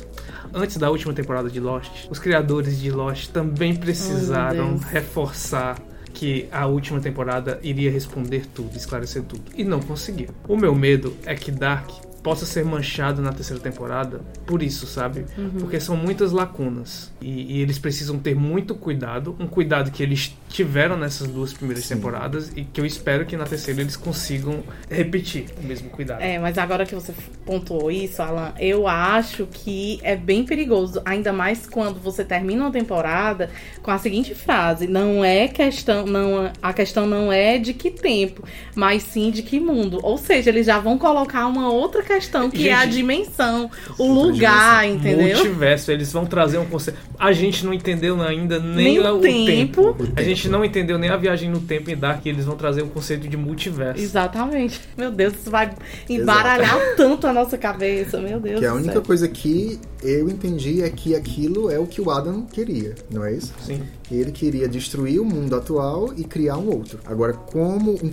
Antes 0.52 0.76
da 0.76 0.90
última 0.90 1.12
temporada 1.12 1.50
de 1.50 1.58
Lost, 1.60 2.06
os 2.10 2.18
criadores 2.18 2.78
de 2.78 2.90
Lost 2.90 3.30
também 3.30 3.74
precisaram 3.74 4.70
Deus. 4.76 4.84
reforçar 4.84 5.78
que 6.12 6.48
a 6.50 6.66
última 6.66 6.98
temporada 7.00 7.58
iria 7.62 7.90
responder 7.90 8.46
tudo, 8.54 8.74
esclarecer 8.76 9.22
tudo. 9.22 9.42
E 9.54 9.64
não 9.64 9.80
conseguiu. 9.80 10.28
O 10.48 10.56
meu 10.56 10.74
medo 10.74 11.14
é 11.26 11.34
que 11.34 11.50
Dark 11.50 11.90
possa 12.26 12.44
ser 12.44 12.64
manchado 12.64 13.22
na 13.22 13.32
terceira 13.32 13.62
temporada 13.62 14.20
por 14.44 14.60
isso, 14.60 14.84
sabe? 14.84 15.26
Porque 15.60 15.78
são 15.78 15.96
muitas 15.96 16.32
lacunas. 16.32 17.12
E, 17.20 17.58
e 17.58 17.62
eles 17.62 17.78
precisam 17.78 18.18
ter 18.18 18.34
muito 18.34 18.74
cuidado. 18.74 19.36
Um 19.38 19.46
cuidado 19.46 19.92
que 19.92 20.02
eles 20.02 20.36
tiveram 20.48 20.96
nessas 20.96 21.28
duas 21.28 21.52
primeiras 21.52 21.84
Sim. 21.84 21.94
temporadas 21.94 22.50
e 22.56 22.64
que 22.64 22.80
eu 22.80 22.84
espero 22.84 23.24
que 23.26 23.36
na 23.36 23.44
terceira 23.44 23.80
eles 23.80 23.94
consigam 23.94 24.64
repetir 24.90 25.46
o 25.62 25.64
mesmo 25.64 25.88
cuidado. 25.88 26.20
É, 26.20 26.36
mas 26.40 26.58
agora 26.58 26.84
que 26.84 26.96
você 26.96 27.14
pontuou 27.44 27.92
isso, 27.92 28.20
Alan, 28.20 28.52
eu 28.58 28.88
acho 28.88 29.46
que 29.46 30.00
é 30.02 30.16
bem 30.16 30.44
perigoso, 30.44 31.00
ainda 31.04 31.32
mais 31.32 31.64
quando 31.64 32.00
você 32.00 32.24
termina 32.24 32.64
uma 32.64 32.72
temporada 32.72 33.50
com 33.84 33.92
a 33.92 33.98
seguinte 33.98 34.34
frase: 34.34 34.88
não 34.88 35.24
é 35.24 35.46
questão, 35.46 36.04
não, 36.04 36.50
a 36.60 36.72
questão 36.72 37.06
não 37.06 37.32
é 37.32 37.56
de 37.56 37.72
que 37.72 37.88
tempo, 37.88 38.42
mas 38.74 39.04
sim 39.04 39.30
de 39.30 39.44
que 39.44 39.60
mundo. 39.60 40.00
Ou 40.02 40.18
seja, 40.18 40.50
eles 40.50 40.66
já 40.66 40.80
vão 40.80 40.98
colocar 40.98 41.46
uma 41.46 41.70
outra 41.70 42.02
questão 42.02 42.15
que 42.50 42.68
é 42.68 42.74
a 42.74 42.84
Gente, 42.84 42.94
dimensão, 42.96 43.70
o 43.98 44.12
lugar, 44.12 44.82
dimensão. 44.84 45.10
entendeu? 45.10 45.36
Multiverso, 45.36 45.92
eles 45.92 46.12
vão 46.12 46.26
trazer 46.26 46.58
um 46.58 46.66
conceito. 46.66 46.98
A 47.18 47.32
gente 47.32 47.64
não 47.64 47.72
entendeu 47.72 48.20
ainda 48.22 48.58
nem, 48.58 48.98
Nem 48.98 48.98
o 49.00 49.16
o 49.16 49.20
tempo. 49.20 49.92
tempo. 49.94 50.12
A 50.16 50.22
gente 50.22 50.48
não 50.48 50.64
entendeu 50.64 50.98
nem 50.98 51.10
a 51.10 51.16
viagem 51.16 51.50
no 51.50 51.60
tempo 51.60 51.90
em 51.90 51.96
Dark, 51.96 52.24
e 52.24 52.28
eles 52.28 52.44
vão 52.44 52.56
trazer 52.56 52.82
o 52.82 52.88
conceito 52.88 53.28
de 53.28 53.36
multiverso. 53.36 54.02
Exatamente. 54.02 54.80
Meu 54.96 55.10
Deus, 55.10 55.34
isso 55.34 55.50
vai 55.50 55.70
embaralhar 56.08 56.78
tanto 56.96 57.26
a 57.26 57.32
nossa 57.32 57.56
cabeça, 57.58 58.18
meu 58.20 58.40
Deus 58.40 58.60
Que 58.60 58.66
a 58.66 58.74
única 58.74 58.92
céu. 58.94 59.02
coisa 59.02 59.28
que 59.28 59.78
eu 60.02 60.28
entendi 60.28 60.82
é 60.82 60.90
que 60.90 61.14
aquilo 61.14 61.70
é 61.70 61.78
o 61.78 61.86
que 61.86 62.00
o 62.00 62.10
Adam 62.10 62.42
queria, 62.42 62.94
não 63.10 63.24
é 63.24 63.32
isso? 63.34 63.52
Sim. 63.60 63.82
Ele 64.10 64.30
queria 64.30 64.68
destruir 64.68 65.20
o 65.20 65.24
mundo 65.24 65.54
atual 65.56 66.12
e 66.16 66.22
criar 66.24 66.56
um 66.58 66.68
outro. 66.68 66.98
Agora, 67.06 67.32
como 67.32 67.92
um- 67.92 68.12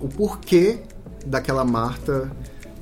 o 0.00 0.08
porquê 0.08 0.78
daquela 1.26 1.64
Marta 1.64 2.30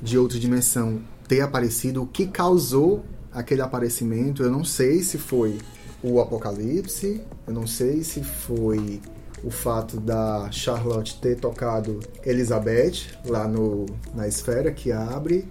de 0.03 0.19
outra 0.19 0.39
dimensão 0.39 1.01
ter 1.29 1.41
aparecido, 1.41 2.03
o 2.03 2.07
que 2.07 2.27
causou 2.27 3.05
aquele 3.33 3.63
aparecimento, 3.63 4.43
eu 4.43 4.51
não 4.51 4.65
sei 4.65 5.03
se 5.03 5.17
foi 5.17 5.59
o 6.03 6.21
apocalipse, 6.21 7.23
eu 7.47 7.55
não 7.55 7.67
sei 7.67 8.03
se 8.03 8.23
foi 8.23 9.01
o 9.45 9.51
fato 9.51 9.99
da 9.99 10.49
Charlotte 10.51 11.19
ter 11.21 11.37
tocado 11.37 12.01
Elizabeth 12.25 13.19
lá 13.25 13.47
no, 13.49 13.87
na 14.15 14.29
esfera 14.29 14.71
que 14.71 14.93
abre. 14.93 15.49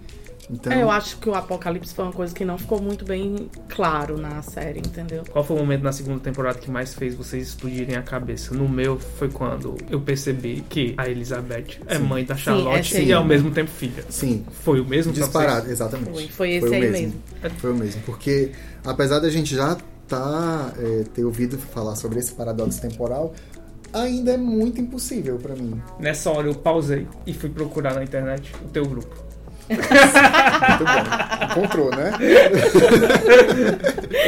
Então, 0.50 0.72
É, 0.72 0.82
eu 0.82 0.90
acho 0.90 1.16
que 1.18 1.28
o 1.28 1.34
Apocalipse 1.34 1.94
foi 1.94 2.04
uma 2.04 2.12
coisa 2.12 2.34
que 2.34 2.44
não 2.44 2.58
ficou 2.58 2.80
muito 2.80 3.04
bem 3.04 3.48
claro 3.68 4.18
na 4.18 4.42
série, 4.42 4.80
entendeu? 4.80 5.22
Qual 5.30 5.44
foi 5.44 5.56
o 5.56 5.60
momento 5.60 5.82
na 5.82 5.92
segunda 5.92 6.20
temporada 6.20 6.58
que 6.58 6.70
mais 6.70 6.94
fez 6.94 7.14
vocês 7.14 7.48
explodirem 7.48 7.96
a 7.96 8.02
cabeça? 8.02 8.52
No 8.54 8.68
meu 8.68 8.98
foi 8.98 9.30
quando 9.30 9.76
eu 9.90 10.00
percebi 10.00 10.64
que 10.68 10.94
a 10.98 11.08
Elizabeth 11.08 11.78
é 11.86 11.96
Sim. 11.96 12.02
mãe 12.02 12.24
da 12.24 12.34
Sim, 12.34 12.42
Charlotte 12.42 12.94
essa 12.94 13.00
e 13.00 13.12
ao 13.12 13.24
mesmo 13.24 13.50
tempo 13.50 13.70
filha. 13.70 14.04
sim, 14.08 14.44
Foi 14.64 14.80
o 14.80 14.84
mesmo 14.84 15.12
disparado, 15.12 15.60
vocês? 15.62 15.72
exatamente. 15.72 16.10
Foi, 16.12 16.28
foi 16.28 16.50
esse 16.52 16.68
o 16.68 16.74
aí 16.74 16.80
mesmo. 16.90 17.14
Foi 17.58 17.72
o 17.72 17.74
mesmo, 17.74 18.02
porque 18.02 18.50
apesar 18.84 19.20
da 19.20 19.30
gente 19.30 19.54
já 19.54 19.76
tá, 20.08 20.72
é, 20.78 21.04
ter 21.14 21.24
ouvido 21.24 21.56
falar 21.56 21.96
sobre 21.96 22.18
esse 22.18 22.32
paradoxo 22.32 22.80
temporal, 22.82 23.32
ainda 23.92 24.32
é 24.32 24.36
muito 24.36 24.80
impossível 24.80 25.38
pra 25.38 25.54
mim. 25.54 25.80
Nessa 25.98 26.30
hora 26.30 26.48
eu 26.48 26.54
pausei 26.54 27.06
e 27.26 27.32
fui 27.32 27.48
procurar 27.48 27.94
na 27.94 28.02
internet 28.02 28.52
o 28.64 28.68
teu 28.68 28.84
grupo. 28.84 29.14
Muito 29.68 30.84
bom. 30.84 31.60
Encontrou, 31.60 31.90
né? 31.90 32.12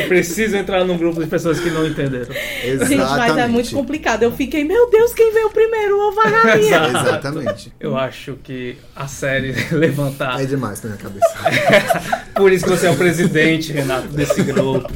Eu 0.02 0.08
preciso 0.08 0.56
entrar 0.56 0.84
num 0.84 0.96
grupo 0.96 1.22
de 1.22 1.26
pessoas 1.28 1.60
que 1.60 1.70
não 1.70 1.86
entenderam. 1.86 2.34
Exatamente. 2.62 2.88
Gente, 2.88 3.16
mas 3.16 3.36
é 3.38 3.46
muito 3.46 3.70
complicado. 3.72 4.22
Eu 4.22 4.32
fiquei, 4.32 4.64
meu 4.64 4.90
Deus, 4.90 5.12
quem 5.12 5.32
veio 5.32 5.50
primeiro? 5.50 5.96
O 5.96 6.08
ovo 6.08 6.20
a 6.20 6.30
galinha? 6.30 6.86
Exatamente. 6.88 7.72
Eu 7.78 7.96
acho 7.96 8.38
que 8.42 8.76
a 8.94 9.06
série 9.06 9.54
levantar. 9.72 10.40
É 10.40 10.46
demais 10.46 10.82
na 10.82 10.90
minha 10.90 11.02
cabeça. 11.02 11.34
Por 12.34 12.52
isso 12.52 12.64
que 12.64 12.70
você 12.70 12.86
é 12.86 12.90
o 12.90 12.96
presidente, 12.96 13.72
Renato, 13.72 14.08
desse 14.08 14.42
grupo. 14.42 14.90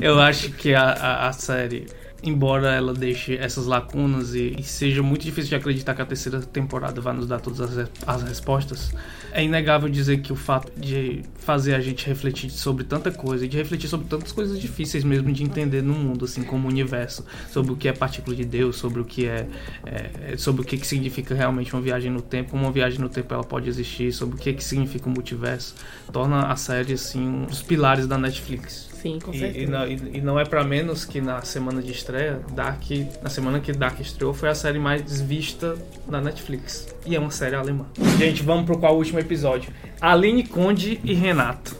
Eu 0.00 0.18
acho 0.18 0.50
que 0.52 0.74
a, 0.74 0.82
a, 0.82 1.28
a 1.28 1.32
série 1.32 1.86
embora 2.22 2.72
ela 2.74 2.92
deixe 2.92 3.34
essas 3.36 3.66
lacunas 3.66 4.34
e, 4.34 4.56
e, 4.58 4.62
seja 4.62 5.02
muito 5.02 5.22
difícil 5.22 5.48
de 5.50 5.54
acreditar 5.54 5.94
que 5.94 6.02
a 6.02 6.06
terceira 6.06 6.40
temporada 6.40 7.00
vai 7.00 7.14
nos 7.14 7.26
dar 7.26 7.40
todas 7.40 7.60
as, 7.60 7.90
as 8.06 8.22
respostas, 8.22 8.92
é 9.32 9.42
inegável 9.42 9.88
dizer 9.88 10.20
que 10.20 10.32
o 10.32 10.36
fato 10.36 10.72
de 10.78 11.22
fazer 11.38 11.74
a 11.74 11.80
gente 11.80 12.06
refletir 12.06 12.50
sobre 12.50 12.84
tanta 12.84 13.10
coisa 13.10 13.44
e 13.44 13.48
de 13.48 13.56
refletir 13.56 13.88
sobre 13.88 14.06
tantas 14.06 14.32
coisas 14.32 14.60
difíceis 14.60 15.04
mesmo 15.04 15.32
de 15.32 15.42
entender 15.42 15.82
no 15.82 15.94
mundo, 15.94 16.24
assim 16.24 16.42
como 16.42 16.66
o 16.66 16.70
universo, 16.70 17.24
sobre 17.50 17.72
o 17.72 17.76
que 17.76 17.88
é 17.88 17.92
partícula 17.92 18.36
de 18.36 18.44
Deus, 18.44 18.76
sobre 18.76 19.00
o 19.00 19.04
que 19.04 19.26
é, 19.26 19.46
é 19.86 20.36
sobre 20.36 20.62
o 20.62 20.64
que, 20.64 20.76
que 20.76 20.86
significa 20.86 21.34
realmente 21.34 21.72
uma 21.72 21.80
viagem 21.80 22.10
no 22.10 22.20
tempo, 22.20 22.50
como 22.50 22.64
uma 22.64 22.72
viagem 22.72 22.98
no 22.98 23.08
tempo 23.08 23.32
ela 23.32 23.44
pode 23.44 23.68
existir, 23.68 24.12
sobre 24.12 24.36
o 24.36 24.38
que, 24.38 24.52
que 24.52 24.64
significa 24.64 25.08
o 25.08 25.10
multiverso, 25.10 25.74
torna 26.12 26.46
a 26.46 26.56
série 26.56 26.92
assim 26.92 27.26
um 27.26 27.46
dos 27.46 27.62
pilares 27.62 28.06
da 28.06 28.18
Netflix. 28.18 28.89
Sim, 29.00 29.18
com 29.18 29.32
certeza. 29.32 29.58
E, 29.58 29.62
e, 29.62 29.66
não, 29.66 29.86
e, 29.86 30.18
e 30.18 30.20
não 30.20 30.38
é 30.38 30.44
para 30.44 30.62
menos 30.62 31.04
que 31.04 31.20
na 31.20 31.40
semana 31.42 31.80
de 31.80 31.90
estreia, 31.90 32.40
Dark, 32.52 32.82
na 33.22 33.30
semana 33.30 33.60
que 33.60 33.72
Dark 33.72 33.98
estreou, 34.00 34.34
foi 34.34 34.48
a 34.48 34.54
série 34.54 34.78
mais 34.78 35.20
vista 35.20 35.76
da 36.06 36.20
Netflix. 36.20 36.94
E 37.06 37.16
é 37.16 37.18
uma 37.18 37.30
série 37.30 37.56
alemã. 37.56 37.86
Gente, 38.18 38.42
vamos 38.42 38.66
pro 38.66 38.78
qual 38.78 38.96
último 38.96 39.18
episódio? 39.18 39.72
Aline 40.00 40.46
Conde 40.46 41.00
e 41.02 41.14
Renato. 41.14 41.76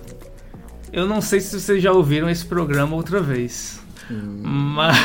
Eu 0.93 1.07
não 1.07 1.21
sei 1.21 1.41
se 1.41 1.61
vocês 1.61 1.83
já 1.83 1.93
ouviram 1.93 2.29
esse 2.29 2.45
programa 2.45 2.97
outra 2.97 3.21
vez. 3.21 3.80
Hum. 4.11 4.41
Mas... 4.43 4.97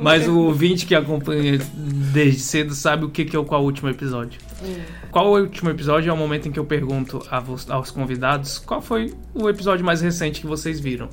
Mas 0.00 0.28
o 0.28 0.38
ouvinte 0.38 0.86
que 0.86 0.94
acompanha 0.94 1.58
desde 2.12 2.40
cedo 2.40 2.74
sabe 2.74 3.04
o 3.04 3.10
que 3.10 3.34
é 3.34 3.38
o 3.38 3.44
qual 3.44 3.64
último 3.64 3.88
episódio. 3.88 4.40
Hum. 4.62 4.76
Qual 5.10 5.28
o 5.28 5.40
último 5.40 5.70
episódio 5.70 6.10
é 6.10 6.12
o 6.12 6.16
momento 6.16 6.48
em 6.48 6.52
que 6.52 6.58
eu 6.58 6.64
pergunto 6.64 7.22
aos 7.68 7.90
convidados 7.90 8.58
qual 8.58 8.80
foi 8.80 9.14
o 9.34 9.48
episódio 9.48 9.84
mais 9.84 10.00
recente 10.00 10.40
que 10.40 10.46
vocês 10.46 10.78
viram. 10.78 11.08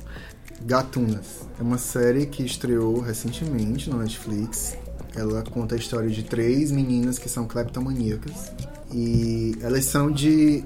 Gatunas. 0.62 1.48
É 1.58 1.62
uma 1.62 1.78
série 1.78 2.26
que 2.26 2.44
estreou 2.44 3.00
recentemente 3.00 3.90
no 3.90 3.98
Netflix. 3.98 4.76
Ela 5.14 5.42
conta 5.42 5.74
a 5.74 5.78
história 5.78 6.08
de 6.08 6.22
três 6.22 6.70
meninas 6.70 7.18
que 7.18 7.28
são 7.28 7.46
cleptomaníacas. 7.46 8.52
E 8.92 9.56
elas 9.60 9.84
são 9.84 10.10
de 10.10 10.64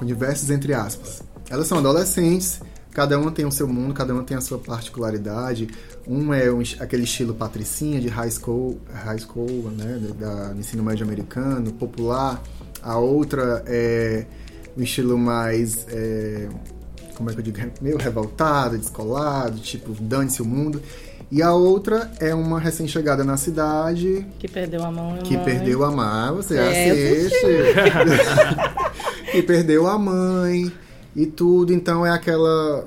universos 0.00 0.50
entre 0.50 0.72
aspas. 0.72 1.22
Elas 1.50 1.66
são 1.66 1.78
adolescentes, 1.78 2.60
cada 2.94 3.18
uma 3.18 3.32
tem 3.32 3.44
o 3.44 3.50
seu 3.50 3.66
mundo, 3.66 3.92
cada 3.92 4.14
uma 4.14 4.22
tem 4.22 4.36
a 4.36 4.40
sua 4.40 4.56
particularidade. 4.56 5.68
Um 6.06 6.32
é 6.32 6.50
um, 6.50 6.62
aquele 6.78 7.02
estilo 7.02 7.34
patricinha 7.34 8.00
de 8.00 8.08
high 8.08 8.30
school, 8.30 8.80
high 9.04 9.18
school 9.18 9.70
né, 9.76 10.00
da, 10.18 10.52
do 10.52 10.60
ensino 10.60 10.82
médio 10.82 11.04
americano, 11.04 11.72
popular. 11.72 12.40
A 12.80 12.96
outra 12.96 13.64
é 13.66 14.24
um 14.76 14.82
estilo 14.82 15.18
mais, 15.18 15.86
é, 15.88 16.48
como 17.16 17.30
é 17.30 17.32
que 17.32 17.40
eu 17.40 17.42
digo, 17.42 17.58
meio 17.80 17.98
revoltado, 17.98 18.78
descolado, 18.78 19.58
tipo, 19.58 19.92
dane-se 20.00 20.40
o 20.40 20.44
mundo. 20.44 20.80
E 21.32 21.42
a 21.42 21.52
outra 21.52 22.12
é 22.20 22.32
uma 22.32 22.60
recém-chegada 22.60 23.24
na 23.24 23.36
cidade. 23.36 24.24
Que 24.38 24.46
perdeu 24.46 24.84
a 24.84 24.92
mão. 24.92 25.16
Que 25.18 25.34
mãe. 25.34 25.44
perdeu 25.44 25.84
a 25.84 25.90
mãe, 25.90 26.36
você 26.36 26.56
é, 26.58 26.90
assiste. 26.90 27.46
que 29.32 29.42
perdeu 29.42 29.88
a 29.88 29.98
mãe 29.98 30.72
e 31.14 31.26
tudo. 31.26 31.72
Então 31.72 32.04
é 32.04 32.10
aquela 32.10 32.86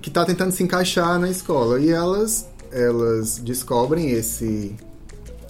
que 0.00 0.08
está 0.08 0.24
tentando 0.24 0.52
se 0.52 0.62
encaixar 0.62 1.18
na 1.18 1.30
escola. 1.30 1.80
E 1.80 1.90
elas, 1.90 2.48
elas 2.70 3.38
descobrem 3.38 4.10
esse, 4.10 4.74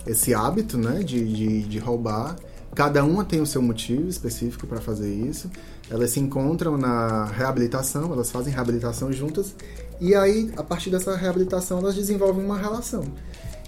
esse 0.07 0.35
hábito 0.35 0.77
né, 0.77 1.03
de, 1.03 1.25
de, 1.25 1.63
de 1.63 1.79
roubar. 1.79 2.37
Cada 2.75 3.05
uma 3.05 3.25
tem 3.25 3.41
o 3.41 3.47
seu 3.47 3.61
motivo 3.61 4.09
específico 4.09 4.67
para 4.67 4.81
fazer 4.81 5.13
isso. 5.13 5.51
Elas 5.91 6.11
se 6.11 6.21
encontram 6.21 6.79
na 6.79 7.27
reabilitação, 7.27 8.13
elas 8.13 8.31
fazem 8.31 8.53
reabilitação 8.53 9.13
juntas. 9.13 9.55
E 10.01 10.15
aí, 10.15 10.51
a 10.57 10.63
partir 10.63 10.91
dessa 10.91 11.15
reabilitação, 11.15 11.79
elas 11.79 11.95
desenvolvem 11.95 12.45
uma 12.45 12.57
relação. 12.57 13.05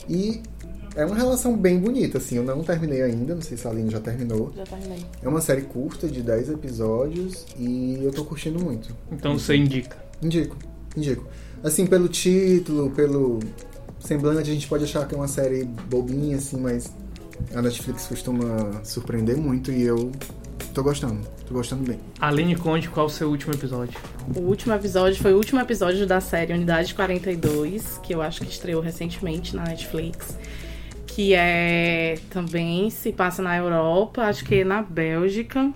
E 0.08 0.42
é 0.96 1.04
uma 1.04 1.16
relação 1.16 1.56
bem 1.56 1.78
bonita, 1.78 2.18
assim. 2.18 2.36
Eu 2.36 2.44
não 2.44 2.62
terminei 2.62 3.02
ainda, 3.02 3.34
não 3.34 3.42
sei 3.42 3.56
se 3.56 3.66
a 3.66 3.70
Aline 3.70 3.90
já 3.90 4.00
terminou. 4.00 4.52
Já 4.56 4.64
terminei. 4.64 5.04
É 5.22 5.28
uma 5.28 5.40
série 5.40 5.62
curta, 5.62 6.08
de 6.08 6.22
10 6.22 6.50
episódios, 6.50 7.46
e 7.58 7.98
eu 8.02 8.12
tô 8.12 8.24
curtindo 8.24 8.62
muito. 8.62 8.94
Então 9.10 9.38
você 9.38 9.56
indica? 9.56 9.96
Indico. 10.22 10.56
Indico. 10.96 11.26
Assim, 11.62 11.86
pelo 11.86 12.08
título, 12.08 12.90
pelo 12.90 13.40
semblante, 13.98 14.50
a 14.50 14.54
gente 14.54 14.68
pode 14.68 14.84
achar 14.84 15.06
que 15.08 15.14
é 15.14 15.18
uma 15.18 15.28
série 15.28 15.64
bobinha, 15.64 16.36
assim, 16.36 16.58
mas 16.58 16.92
a 17.54 17.62
Netflix 17.62 18.06
costuma 18.06 18.84
surpreender 18.84 19.36
muito 19.36 19.72
e 19.72 19.82
eu 19.82 20.12
tô 20.72 20.82
gostando. 20.82 21.20
Tô 21.46 21.54
gostando 21.54 21.84
bem. 21.84 21.98
Aline, 22.20 22.56
conte 22.56 22.88
qual 22.88 23.06
o 23.06 23.10
seu 23.10 23.28
último 23.28 23.54
episódio. 23.54 23.98
O 24.34 24.40
último 24.40 24.74
episódio 24.74 25.20
foi 25.20 25.32
o 25.32 25.36
último 25.36 25.60
episódio 25.60 26.06
da 26.06 26.20
série 26.20 26.52
Unidade 26.52 26.94
42, 26.94 28.00
que 28.02 28.14
eu 28.14 28.22
acho 28.22 28.42
que 28.42 28.50
estreou 28.50 28.80
recentemente 28.80 29.54
na 29.54 29.64
Netflix. 29.64 30.36
Que 31.14 31.34
é 31.34 32.16
também 32.30 32.90
se 32.90 33.12
passa 33.12 33.40
na 33.40 33.56
Europa, 33.56 34.22
acho 34.22 34.44
que 34.44 34.64
na 34.64 34.82
Bélgica. 34.82 35.72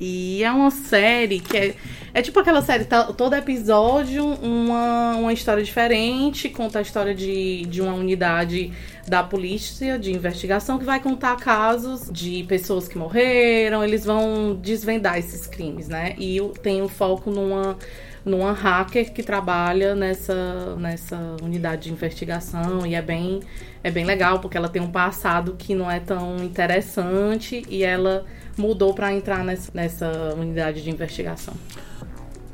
E 0.00 0.44
é 0.44 0.52
uma 0.52 0.70
série 0.70 1.40
que 1.40 1.56
é, 1.56 1.74
é 2.14 2.22
tipo 2.22 2.38
aquela 2.38 2.62
série, 2.62 2.84
tá, 2.84 3.12
todo 3.12 3.34
episódio 3.34 4.24
uma, 4.24 5.16
uma 5.16 5.32
história 5.32 5.62
diferente, 5.62 6.48
conta 6.48 6.78
a 6.78 6.82
história 6.82 7.12
de, 7.12 7.66
de 7.66 7.82
uma 7.82 7.94
unidade 7.94 8.72
da 9.08 9.24
polícia 9.24 9.98
de 9.98 10.12
investigação 10.12 10.78
que 10.78 10.84
vai 10.84 11.00
contar 11.00 11.36
casos 11.36 12.08
de 12.12 12.44
pessoas 12.44 12.86
que 12.86 12.96
morreram, 12.96 13.82
eles 13.82 14.04
vão 14.04 14.54
desvendar 14.54 15.18
esses 15.18 15.48
crimes, 15.48 15.88
né? 15.88 16.14
E 16.16 16.38
tem 16.62 16.80
um 16.80 16.88
foco 16.88 17.30
numa 17.30 17.76
numa 18.24 18.52
hacker 18.52 19.12
que 19.12 19.22
trabalha 19.22 19.94
nessa, 19.94 20.76
nessa 20.76 21.36
unidade 21.42 21.84
de 21.84 21.92
investigação 21.92 22.86
e 22.86 22.94
é 22.94 23.02
bem, 23.02 23.40
é 23.82 23.90
bem 23.90 24.04
legal 24.04 24.40
porque 24.40 24.56
ela 24.56 24.68
tem 24.68 24.82
um 24.82 24.90
passado 24.90 25.54
que 25.58 25.74
não 25.74 25.90
é 25.90 26.00
tão 26.00 26.36
interessante 26.42 27.64
e 27.68 27.84
ela 27.84 28.24
mudou 28.56 28.92
para 28.92 29.12
entrar 29.12 29.44
nessa, 29.44 29.70
nessa 29.72 30.34
unidade 30.34 30.82
de 30.82 30.90
investigação. 30.90 31.54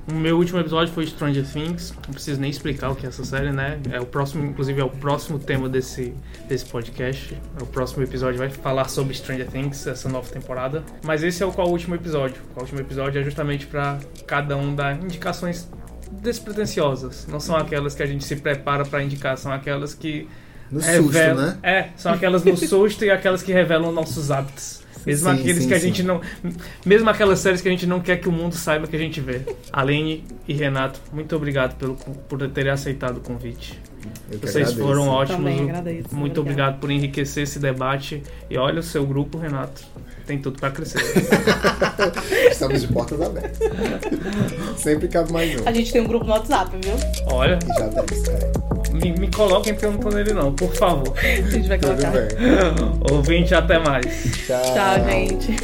O 0.07 0.15
meu 0.15 0.37
último 0.37 0.61
episódio 0.61 0.93
foi 0.93 1.07
Stranger 1.07 1.47
Things. 1.47 1.95
Não 2.07 2.13
preciso 2.13 2.41
nem 2.41 2.51
explicar 2.51 2.91
o 2.91 2.97
que 2.97 3.07
é 3.07 3.09
essa 3.09 3.25
série, 3.25 3.51
né? 3.51 3.81
É 3.91 3.99
o 4.01 4.05
próximo, 4.05 4.45
inclusive, 4.45 4.81
é 4.81 4.85
o 4.85 4.91
próximo 4.91 5.39
tema 5.39 5.69
desse, 5.69 6.13
desse 6.47 6.67
podcast. 6.67 7.37
O 7.61 7.67
próximo 7.67 8.03
episódio 8.03 8.39
vai 8.39 8.51
falar 8.51 8.89
sobre 8.89 9.15
Stranger 9.15 9.49
Things, 9.49 9.87
essa 9.87 10.09
nova 10.09 10.29
temporada. 10.29 10.85
Mas 11.03 11.23
esse 11.23 11.43
é 11.43 11.47
o 11.47 11.53
qual 11.53 11.69
último 11.69 11.95
episódio. 11.95 12.37
O 12.55 12.61
último 12.61 12.81
episódio 12.81 13.21
é 13.21 13.25
justamente 13.25 13.67
para 13.67 13.99
cada 14.27 14.57
um 14.57 14.75
dar 14.75 15.03
indicações 15.03 15.71
despretensiosas. 16.11 17.27
Não 17.27 17.41
são 17.41 17.57
aquelas 17.57 17.95
que 17.95 18.03
a 18.03 18.07
gente 18.07 18.25
se 18.25 18.37
prepara 18.37 18.85
para 18.85 19.03
indicar, 19.03 19.39
são 19.39 19.53
aquelas 19.53 19.95
que 19.95 20.29
no 20.71 20.81
revelam, 20.81 21.37
susto, 21.37 21.43
né? 21.43 21.59
É, 21.63 21.89
são 21.97 22.13
aquelas 22.13 22.45
no 22.45 22.57
susto 22.57 23.05
e 23.05 23.11
aquelas 23.11 23.43
que 23.43 23.53
revelam 23.53 23.91
nossos 23.93 24.31
hábitos. 24.31 24.84
Mesmo 25.07 25.31
sim, 25.31 25.41
aqueles 25.41 25.63
sim, 25.63 25.69
que 25.69 25.75
a 25.75 25.81
sim. 25.81 25.87
gente 25.89 26.03
não. 26.03 26.21
Mesmo 26.85 27.09
aquelas 27.11 27.39
séries 27.39 27.61
que 27.61 27.69
a 27.69 27.71
gente 27.71 27.87
não 27.87 28.01
quer 28.01 28.17
que 28.19 28.29
o 28.29 28.33
mundo 28.33 28.55
saiba 28.55 28.87
que 28.87 28.97
a 28.97 28.99
gente 28.99 29.21
vê. 29.21 29.43
Aline 29.73 30.25
e 30.49 30.55
Renato, 30.55 31.01
muito 31.13 31.35
obrigado 31.37 31.77
pelo, 31.77 31.95
por 31.95 32.49
terem 32.49 32.73
aceitado 32.73 33.19
o 33.19 33.21
convite. 33.21 33.79
Vocês 34.29 34.69
agradeço. 34.69 34.79
foram 34.79 35.09
ótimos. 35.09 35.61
Agradeço, 35.61 36.15
muito 36.15 36.41
obrigado 36.41 36.79
por 36.81 36.91
enriquecer 36.91 37.45
esse 37.45 37.59
debate. 37.59 38.23
E 38.51 38.57
olha 38.57 38.81
o 38.81 38.83
seu 38.83 39.07
grupo, 39.07 39.39
Renato. 39.39 39.83
Tem 40.27 40.39
tudo 40.39 40.59
para 40.59 40.71
crescer. 40.71 41.01
Estamos 42.51 42.81
de 42.81 42.89
portas 42.89 43.21
abertas. 43.21 43.59
Sempre 44.77 45.09
cabe 45.09 45.33
mais 45.33 45.61
um. 45.61 45.69
A 45.69 45.73
gente 45.73 45.93
tem 45.93 46.01
um 46.01 46.07
grupo 46.07 46.25
no 46.25 46.33
WhatsApp, 46.33 46.71
viu? 46.83 46.95
Olha. 47.27 47.59
E 47.63 47.79
já 47.79 47.87
deve, 47.89 48.31
é 48.31 48.75
me, 48.95 49.13
me 49.13 49.31
coloquem 49.31 49.75
porque 49.75 49.87
eu 49.87 49.93
não 49.93 49.99
tô 49.99 50.09
nele 50.11 50.33
não, 50.33 50.53
por 50.53 50.73
favor. 50.75 51.15
A 51.19 51.51
gente 51.51 51.69
vai 51.69 51.79
colocar. 51.79 52.13
Ouvinte, 53.13 53.55
até 53.55 53.79
mais. 53.79 54.07
Tchau, 54.47 54.63
Tchau 54.63 55.11
gente. 55.11 55.57